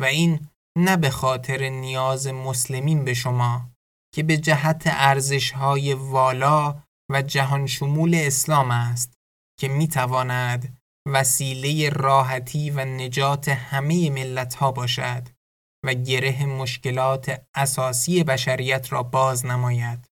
[0.00, 3.70] و این نه به خاطر نیاز مسلمین به شما
[4.14, 9.12] که به جهت ارزشهای والا و جهان شمول اسلام است
[9.60, 10.78] که می تواند
[11.08, 15.28] وسیله راحتی و نجات همه ملت ها باشد.
[15.84, 20.08] و گره مشکلات اساسی بشریت را باز نماید.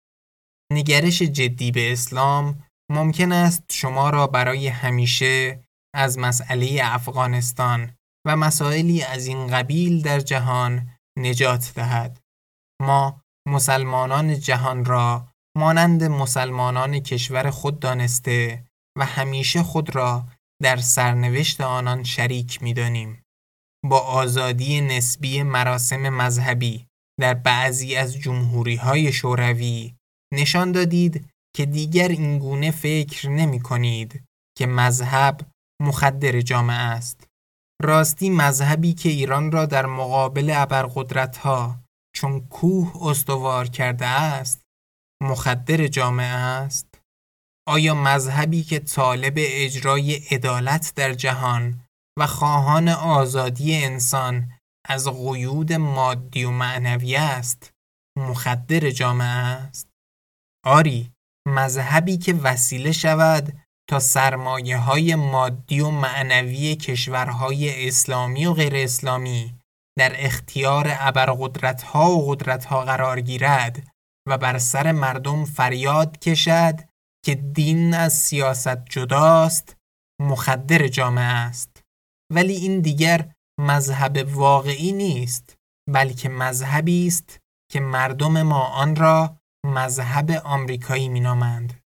[0.72, 5.64] نگرش جدی به اسلام ممکن است شما را برای همیشه
[5.96, 7.96] از مسئله افغانستان
[8.28, 12.20] و مسائلی از این قبیل در جهان نجات دهد.
[12.82, 18.66] ما مسلمانان جهان را مانند مسلمانان کشور خود دانسته
[18.98, 20.26] و همیشه خود را
[20.62, 23.25] در سرنوشت آنان شریک می‌دانیم.
[23.90, 26.86] با آزادی نسبی مراسم مذهبی
[27.20, 29.96] در بعضی از جمهوری های شوروی
[30.34, 34.24] نشان دادید که دیگر این گونه فکر نمی کنید
[34.58, 35.42] که مذهب
[35.82, 37.28] مخدر جامعه است.
[37.82, 41.80] راستی مذهبی که ایران را در مقابل ابرقدرت ها
[42.16, 44.62] چون کوه استوار کرده است
[45.24, 47.00] مخدر جامعه است؟
[47.68, 51.85] آیا مذهبی که طالب اجرای عدالت در جهان
[52.20, 54.52] و خواهان آزادی انسان
[54.90, 57.72] از قیود مادی و معنوی است
[58.18, 59.88] مخدر جامعه است؟
[60.66, 61.12] آری
[61.48, 63.54] مذهبی که وسیله شود
[63.90, 69.56] تا سرمایه های مادی و معنوی کشورهای اسلامی و غیر اسلامی
[69.98, 73.88] در اختیار ابرقدرت ها و قدرت ها قرار گیرد
[74.28, 76.80] و بر سر مردم فریاد کشد
[77.26, 79.76] که دین از سیاست جداست
[80.22, 81.75] مخدر جامعه است
[82.34, 85.56] ولی این دیگر مذهب واقعی نیست
[85.90, 87.40] بلکه مذهبی است
[87.72, 91.82] که مردم ما آن را مذهب آمریکایی مینامند.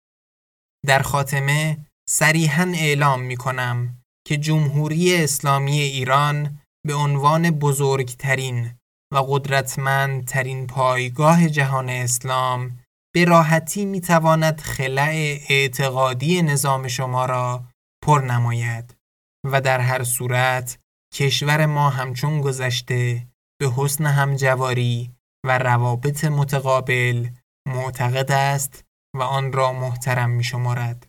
[0.87, 8.75] در خاتمه صریحا اعلام می کنم که جمهوری اسلامی ایران به عنوان بزرگترین
[9.13, 12.79] و قدرتمندترین پایگاه جهان اسلام
[13.15, 17.65] به راحتی می تواند خلع اعتقادی نظام شما را
[18.05, 18.97] پر نماید.
[19.45, 20.79] و در هر صورت
[21.15, 23.29] کشور ما همچون گذشته
[23.61, 25.11] به حسن همجواری
[25.47, 27.29] و روابط متقابل
[27.69, 28.85] معتقد است
[29.17, 31.07] و آن را محترم می شمارد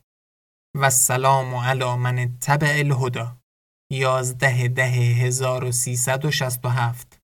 [0.76, 3.38] و سلام علی من تبع الهدا
[3.92, 7.20] یازده ده هزار و سیصد و شست و هفت.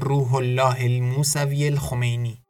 [0.00, 2.42] روح الله الموسوی الخمینی.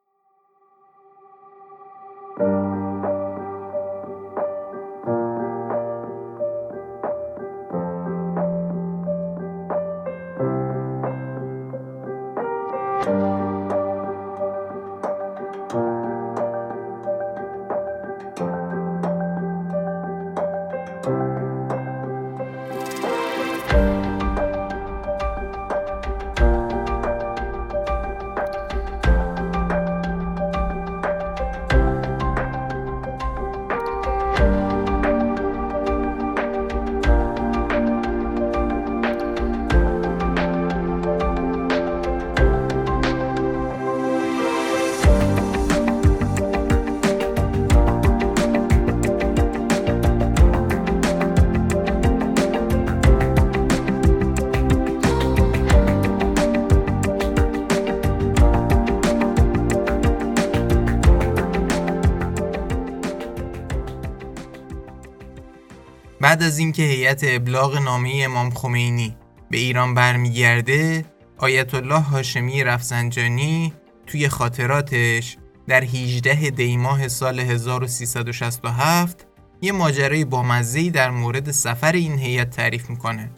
[66.57, 69.17] از اینکه هیئت ابلاغ نامه امام خمینی
[69.51, 71.05] به ایران برمیگرده
[71.39, 73.73] آیت الله هاشمی رفسنجانی
[74.07, 79.27] توی خاطراتش در 18 دیماه سال 1367
[79.63, 83.31] یه ماجرای بامزه‌ای در مورد سفر این هیئت تعریف می‌کنه.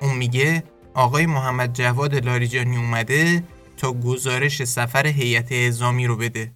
[0.00, 0.64] اون میگه
[0.94, 3.42] آقای محمد جواد لاریجانی اومده
[3.76, 6.52] تا گزارش سفر هیئت اعزامی رو بده.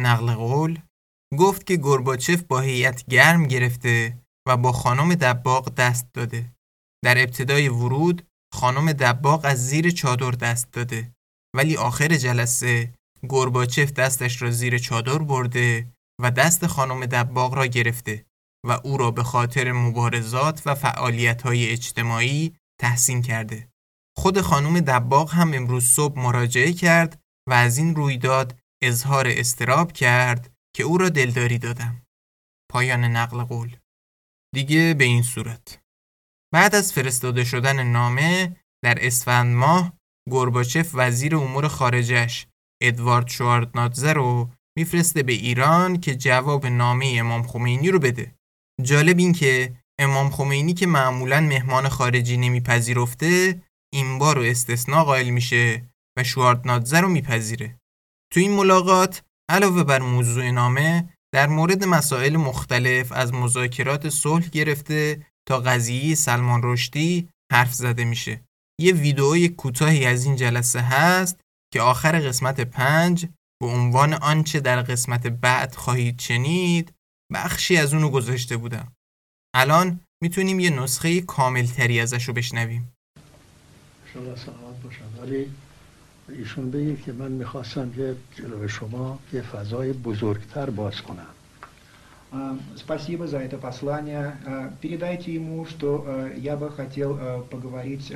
[0.00, 0.78] نقل قول
[1.38, 6.52] گفت که گرباچف با هیئت گرم گرفته و با خانم دباغ دست داده.
[7.04, 11.12] در ابتدای ورود خانم دباغ از زیر چادر دست داده
[11.56, 12.94] ولی آخر جلسه
[13.28, 18.26] گرباچف دستش را زیر چادر برده و دست خانم دباغ را گرفته
[18.66, 20.76] و او را به خاطر مبارزات و
[21.44, 23.68] های اجتماعی تحسین کرده.
[24.16, 30.50] خود خانم دباغ هم امروز صبح مراجعه کرد و از این رویداد اظهار استراب کرد
[30.76, 32.02] که او را دلداری دادم.
[32.70, 33.76] پایان نقل قول
[34.54, 35.82] دیگه به این صورت
[36.52, 39.92] بعد از فرستاده شدن نامه در اسفند ماه
[40.30, 42.46] گرباچف وزیر امور خارجش
[42.82, 48.34] ادوارد شواردنادزه رو میفرسته به ایران که جواب نامه امام خمینی رو بده.
[48.82, 53.62] جالب این که امام خمینی که معمولا مهمان خارجی نمیپذیرفته
[53.92, 55.82] این بار رو استثناء قائل میشه
[56.18, 57.78] و شواردنادزه رو میپذیره.
[58.32, 65.26] تو این ملاقات علاوه بر موضوع نامه در مورد مسائل مختلف از مذاکرات صلح گرفته
[65.48, 68.40] تا قضیه سلمان رشدی حرف زده میشه.
[68.80, 71.40] یه ویدئوی کوتاهی از این جلسه هست
[71.72, 73.26] که آخر قسمت پنج
[73.62, 76.92] به عنوان آنچه در قسمت بعد خواهید شنید
[77.32, 78.92] بخشی از اونو گذاشته بودم.
[79.54, 82.92] الان می‌تونیم یه نسخه کامل تری ازش رو بشنویم.
[84.12, 85.50] شما سلامت باشم ولی
[86.29, 91.27] ایشون بگید که من میخواستم که جلو شما یه فضای بزرگتر باز کنم.
[92.75, 94.35] Спасибо за это послание.
[94.81, 96.05] Передайте ему, что
[96.35, 97.17] я бы хотел
[97.49, 98.11] поговорить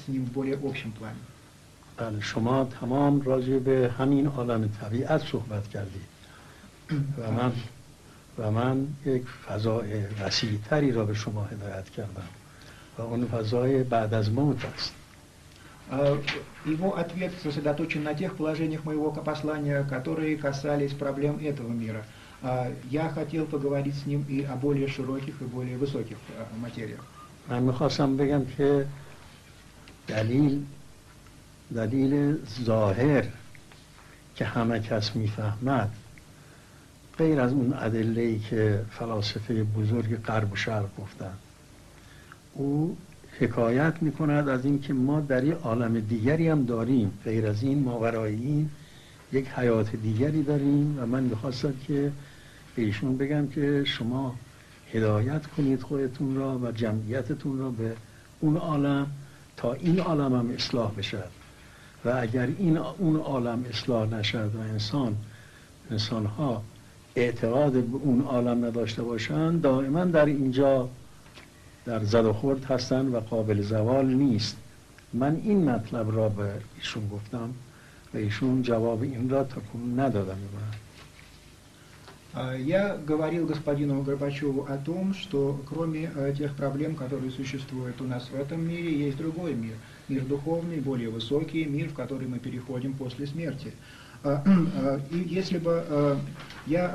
[0.00, 1.20] с ним в более общем плане.
[1.96, 6.02] بله شما تمام راجع به همین عالم طبیعت صحبت کردید
[7.18, 7.52] و من
[8.38, 12.28] و من یک فضای وسیعتری را به شما هدایت کردم
[12.98, 14.92] و اون فضای بعد از موت است
[16.64, 22.04] Его ответ сосредоточен на тех положениях моего послания, которые касались проблем этого мира.
[22.90, 26.16] Я хотел поговорить с ним и о более широких и более высоких
[26.58, 27.00] материях.
[27.48, 28.86] من میخواستم بگم که
[30.08, 30.64] دلیل
[31.74, 33.24] دلیل ظاهر
[34.36, 35.90] که همه کس میفهمد
[37.18, 41.32] غیر از اون ادله که فلاسفه بزرگ غرب و شرق گفتن
[42.54, 42.96] او
[43.39, 47.11] حکایت می‌کند از اینکه ما در این عالم دیگری هم داریم.
[47.23, 48.69] غیر از این ماورای این
[49.31, 52.11] یک حیات دیگری داریم و من می‌خواستم که
[52.75, 54.35] به بگم که شما
[54.93, 57.93] هدایت کنید خودتون را و جمعیتتون را به
[58.39, 59.07] اون عالم
[59.57, 61.29] تا این عالم هم اصلاح بشد
[62.05, 65.15] و اگر این اون عالم اصلاح نشد و انسان
[65.91, 66.63] انسان ها
[67.15, 70.89] اعتقاد به اون عالم نداشته باشند دائما در اینجا
[71.84, 74.56] در زد و خورد هستن و قابل زوال نیست
[75.12, 77.50] من این مطلب را به ایشون گفتم
[78.14, 80.38] و ایشون جواب این را تکون ندادم
[82.58, 88.36] Я говорил господину Горбачеву о том, что кроме тех проблем, которые существуют у нас в
[88.36, 89.74] этом мире, есть другой мир.
[90.08, 93.72] Мир духовный, более высокий, мир, в который мы переходим после смерти.
[95.10, 96.18] И если бы
[96.66, 96.94] я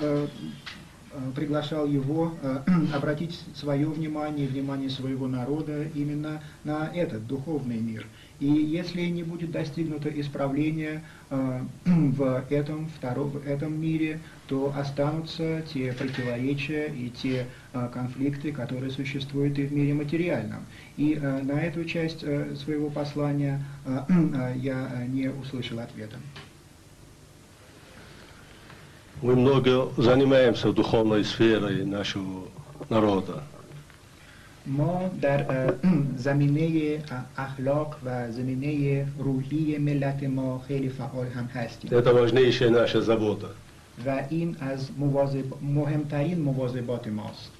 [1.34, 2.34] приглашал его
[2.94, 8.06] обратить свое внимание, внимание своего народа именно на этот духовный мир–
[8.40, 15.62] и если не будет достигнуто исправления э, в, этом, втором, в этом мире, то останутся
[15.72, 20.64] те противоречия и те э, конфликты, которые существуют и в мире материальном.
[20.96, 26.16] И э, на эту часть э, своего послания э, э, я не услышал ответа.
[29.21, 32.47] Мы много занимаемся духовной сферой нашего
[32.89, 33.43] народа.
[34.67, 35.73] ما در
[36.17, 36.99] زمینه
[37.37, 41.91] اخلاق و زمینه روحی ملت ما خیلی فعال هم هستیم
[44.05, 47.51] و این از مواظب مهمترین مواظبات ماست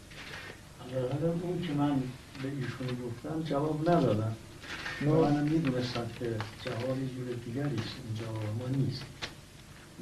[1.44, 1.92] اون که من
[2.44, 4.36] به ایشون گفتم جواب ندادم
[5.02, 6.26] منم میدونستم که
[6.66, 9.04] جوابی جور دیگری است اینجا ما نیست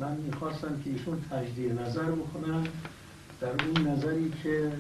[0.01, 2.67] من می‌خواستم که ایشون تجدیه نظر بکنن.
[3.41, 4.73] در اون نظری که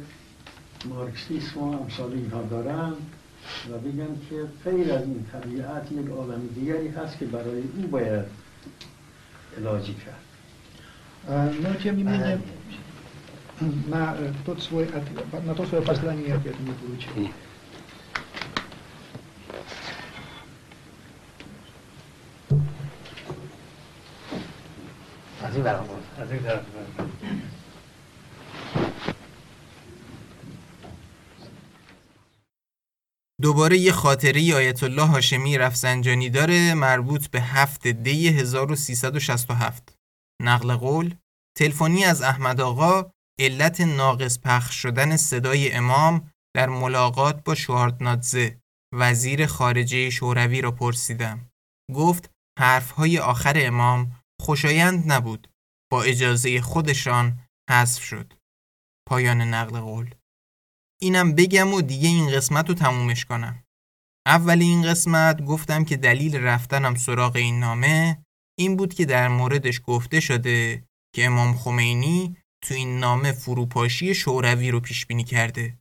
[0.85, 2.93] مارکسیسم و امثال اینها دارن
[3.70, 8.24] و بگم که غیر از این طبیعت یک عالم دیگری هست که برای او باید
[9.59, 10.24] علاجی کرد.
[11.62, 12.39] Nocie mi mnie
[13.89, 14.86] na, to swoje,
[15.47, 17.28] na to swoje opowiadanie, jak ja tu nie.
[25.59, 26.63] این برام از این طرف
[33.43, 39.95] دوباره یه خاطره آیت الله هاشمی رفسنجانی داره مربوط به هفت دی 1367
[40.43, 41.15] نقل قول
[41.57, 43.11] تلفنی از احمد آقا
[43.41, 48.59] علت ناقص پخش شدن صدای امام در ملاقات با شواردنادزه
[48.95, 51.51] وزیر خارجه شوروی را پرسیدم.
[51.95, 55.48] گفت حرفهای آخر امام خوشایند نبود.
[55.90, 57.39] با اجازه خودشان
[57.70, 58.35] حذف شد.
[59.09, 60.15] پایان نقل قول.
[61.01, 63.65] اینم بگم و دیگه این قسمت رو تمومش کنم.
[64.27, 68.24] اول این قسمت گفتم که دلیل رفتنم سراغ این نامه
[68.59, 70.85] این بود که در موردش گفته شده
[71.15, 75.78] که امام خمینی تو این نامه فروپاشی شوروی رو پیش بینی کرده.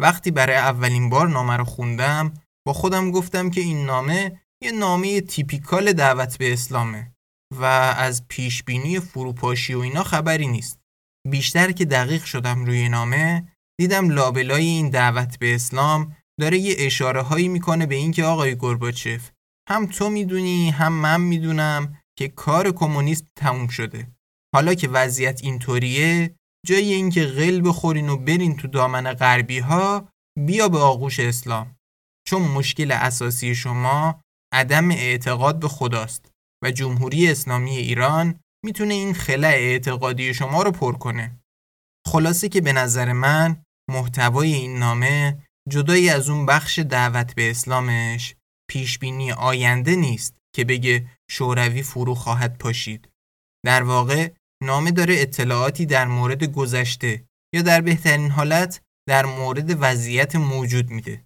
[0.00, 2.34] وقتی برای اولین بار نامه رو خوندم
[2.66, 7.13] با خودم گفتم که این نامه یه نامه تیپیکال دعوت به اسلامه.
[7.60, 7.64] و
[7.98, 10.78] از پیش بینی فروپاشی و اینا خبری نیست.
[11.30, 13.48] بیشتر که دقیق شدم روی نامه
[13.80, 19.30] دیدم لابلای این دعوت به اسلام داره یه اشاره هایی می‌کنه به اینکه آقای گرباچف
[19.68, 24.08] هم تو می‌دونی هم من می‌دونم که کار کمونیسم تموم شده.
[24.54, 26.34] حالا که وضعیت اینطوریه
[26.66, 30.08] جای اینکه قل بخورین و برین تو دامن غربی ها
[30.46, 31.76] بیا به آغوش اسلام.
[32.28, 34.20] چون مشکل اساسی شما
[34.54, 36.30] عدم اعتقاد به خداست.
[36.64, 41.40] و جمهوری اسلامی ایران می‌تونه این خلع اعتقادی شما رو پر کنه
[42.06, 45.38] خلاصه که به نظر من محتوای این نامه
[45.70, 48.34] جدایی از اون بخش دعوت به اسلامش
[48.70, 53.08] پیشبینی آینده نیست که بگه شوروی فرو خواهد پاشید.
[53.64, 54.30] در واقع
[54.62, 57.24] نامه داره اطلاعاتی در مورد گذشته
[57.54, 61.24] یا در بهترین حالت در مورد وضعیت موجود میده.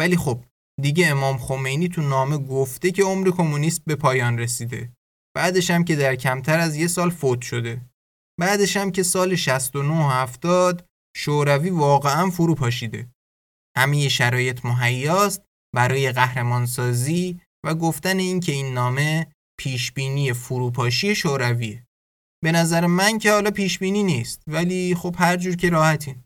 [0.00, 0.44] ولی خب
[0.82, 4.92] دیگه امام خمینی تو نامه گفته که عمر کمونیست به پایان رسیده.
[5.36, 7.80] بعدش هم که در کمتر از یه سال فوت شده.
[8.40, 10.86] بعدش هم که سال 69 و 70
[11.16, 13.08] شوروی واقعا فرو پاشیده.
[13.76, 15.42] همه شرایط مهیاست
[15.74, 19.26] برای قهرمانسازی و گفتن این که این نامه
[19.58, 21.86] پیشبینی فروپاشی شورویه.
[22.44, 26.24] به نظر من که حالا پیشبینی نیست ولی خب هر جور که راحتین.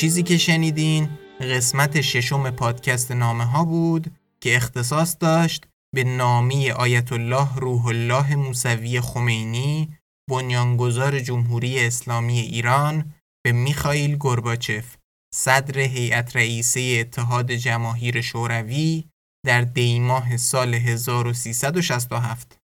[0.00, 1.08] چیزی که شنیدین
[1.40, 8.36] قسمت ششم پادکست نامه ها بود که اختصاص داشت به نامی آیت الله روح الله
[8.36, 9.98] موسوی خمینی
[10.30, 13.14] بنیانگذار جمهوری اسلامی ایران
[13.44, 14.96] به میخائیل گرباچف
[15.34, 19.04] صدر هیئت رئیسه اتحاد جماهیر شوروی
[19.46, 22.58] در دیماه سال 1367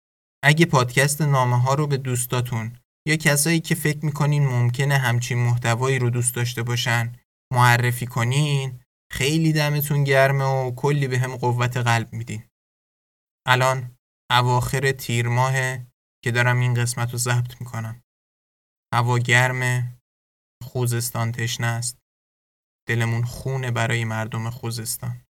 [0.43, 2.73] اگه پادکست نامه ها رو به دوستاتون
[3.07, 7.13] یا کسایی که فکر می‌کنین ممکنه همچین محتوایی رو دوست داشته باشن
[7.53, 8.79] معرفی کنین.
[9.11, 12.43] خیلی دمتون گرمه و کلی به هم قوت قلب میدین.
[13.47, 13.95] الان
[14.31, 15.87] اواخر تیر ماهه
[16.23, 18.01] که دارم این قسمت رو ضبط می‌کنم.
[18.93, 19.97] هوا گرمه
[20.63, 21.97] خوزستان تشنه است.
[22.87, 25.21] دلمون خونه برای مردم خوزستان.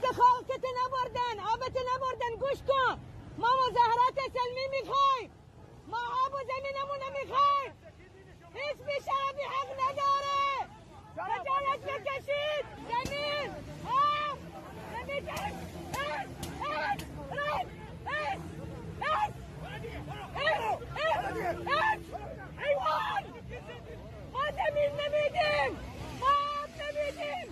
[0.00, 3.00] که خاکت نبردن آبت نبردن گوش کن.
[3.38, 5.30] ما مظاهرات سلمی می‌خوایم.
[5.86, 7.72] ما آب و زمینمون نمی‌خوایم
[8.54, 10.68] هیچ بیشرفی حق نداره.
[11.14, 12.64] خجالت بکشید.
[12.88, 13.54] زمین.
[14.92, 15.28] زمین
[24.32, 25.78] ما زمین نمیدیم.
[26.20, 27.48] ما آب نمیدیم.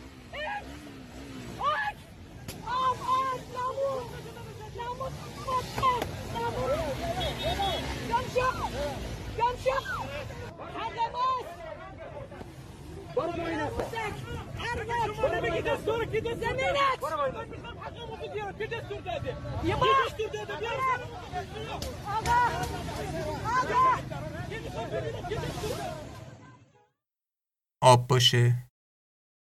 [27.80, 28.68] آب باشه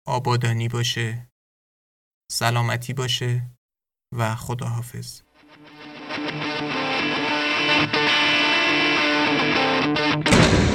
[0.07, 1.27] آبادانی باشه.
[2.31, 3.49] سلامتی باشه
[4.17, 5.21] و خداحافظ.
[10.25, 10.66] thank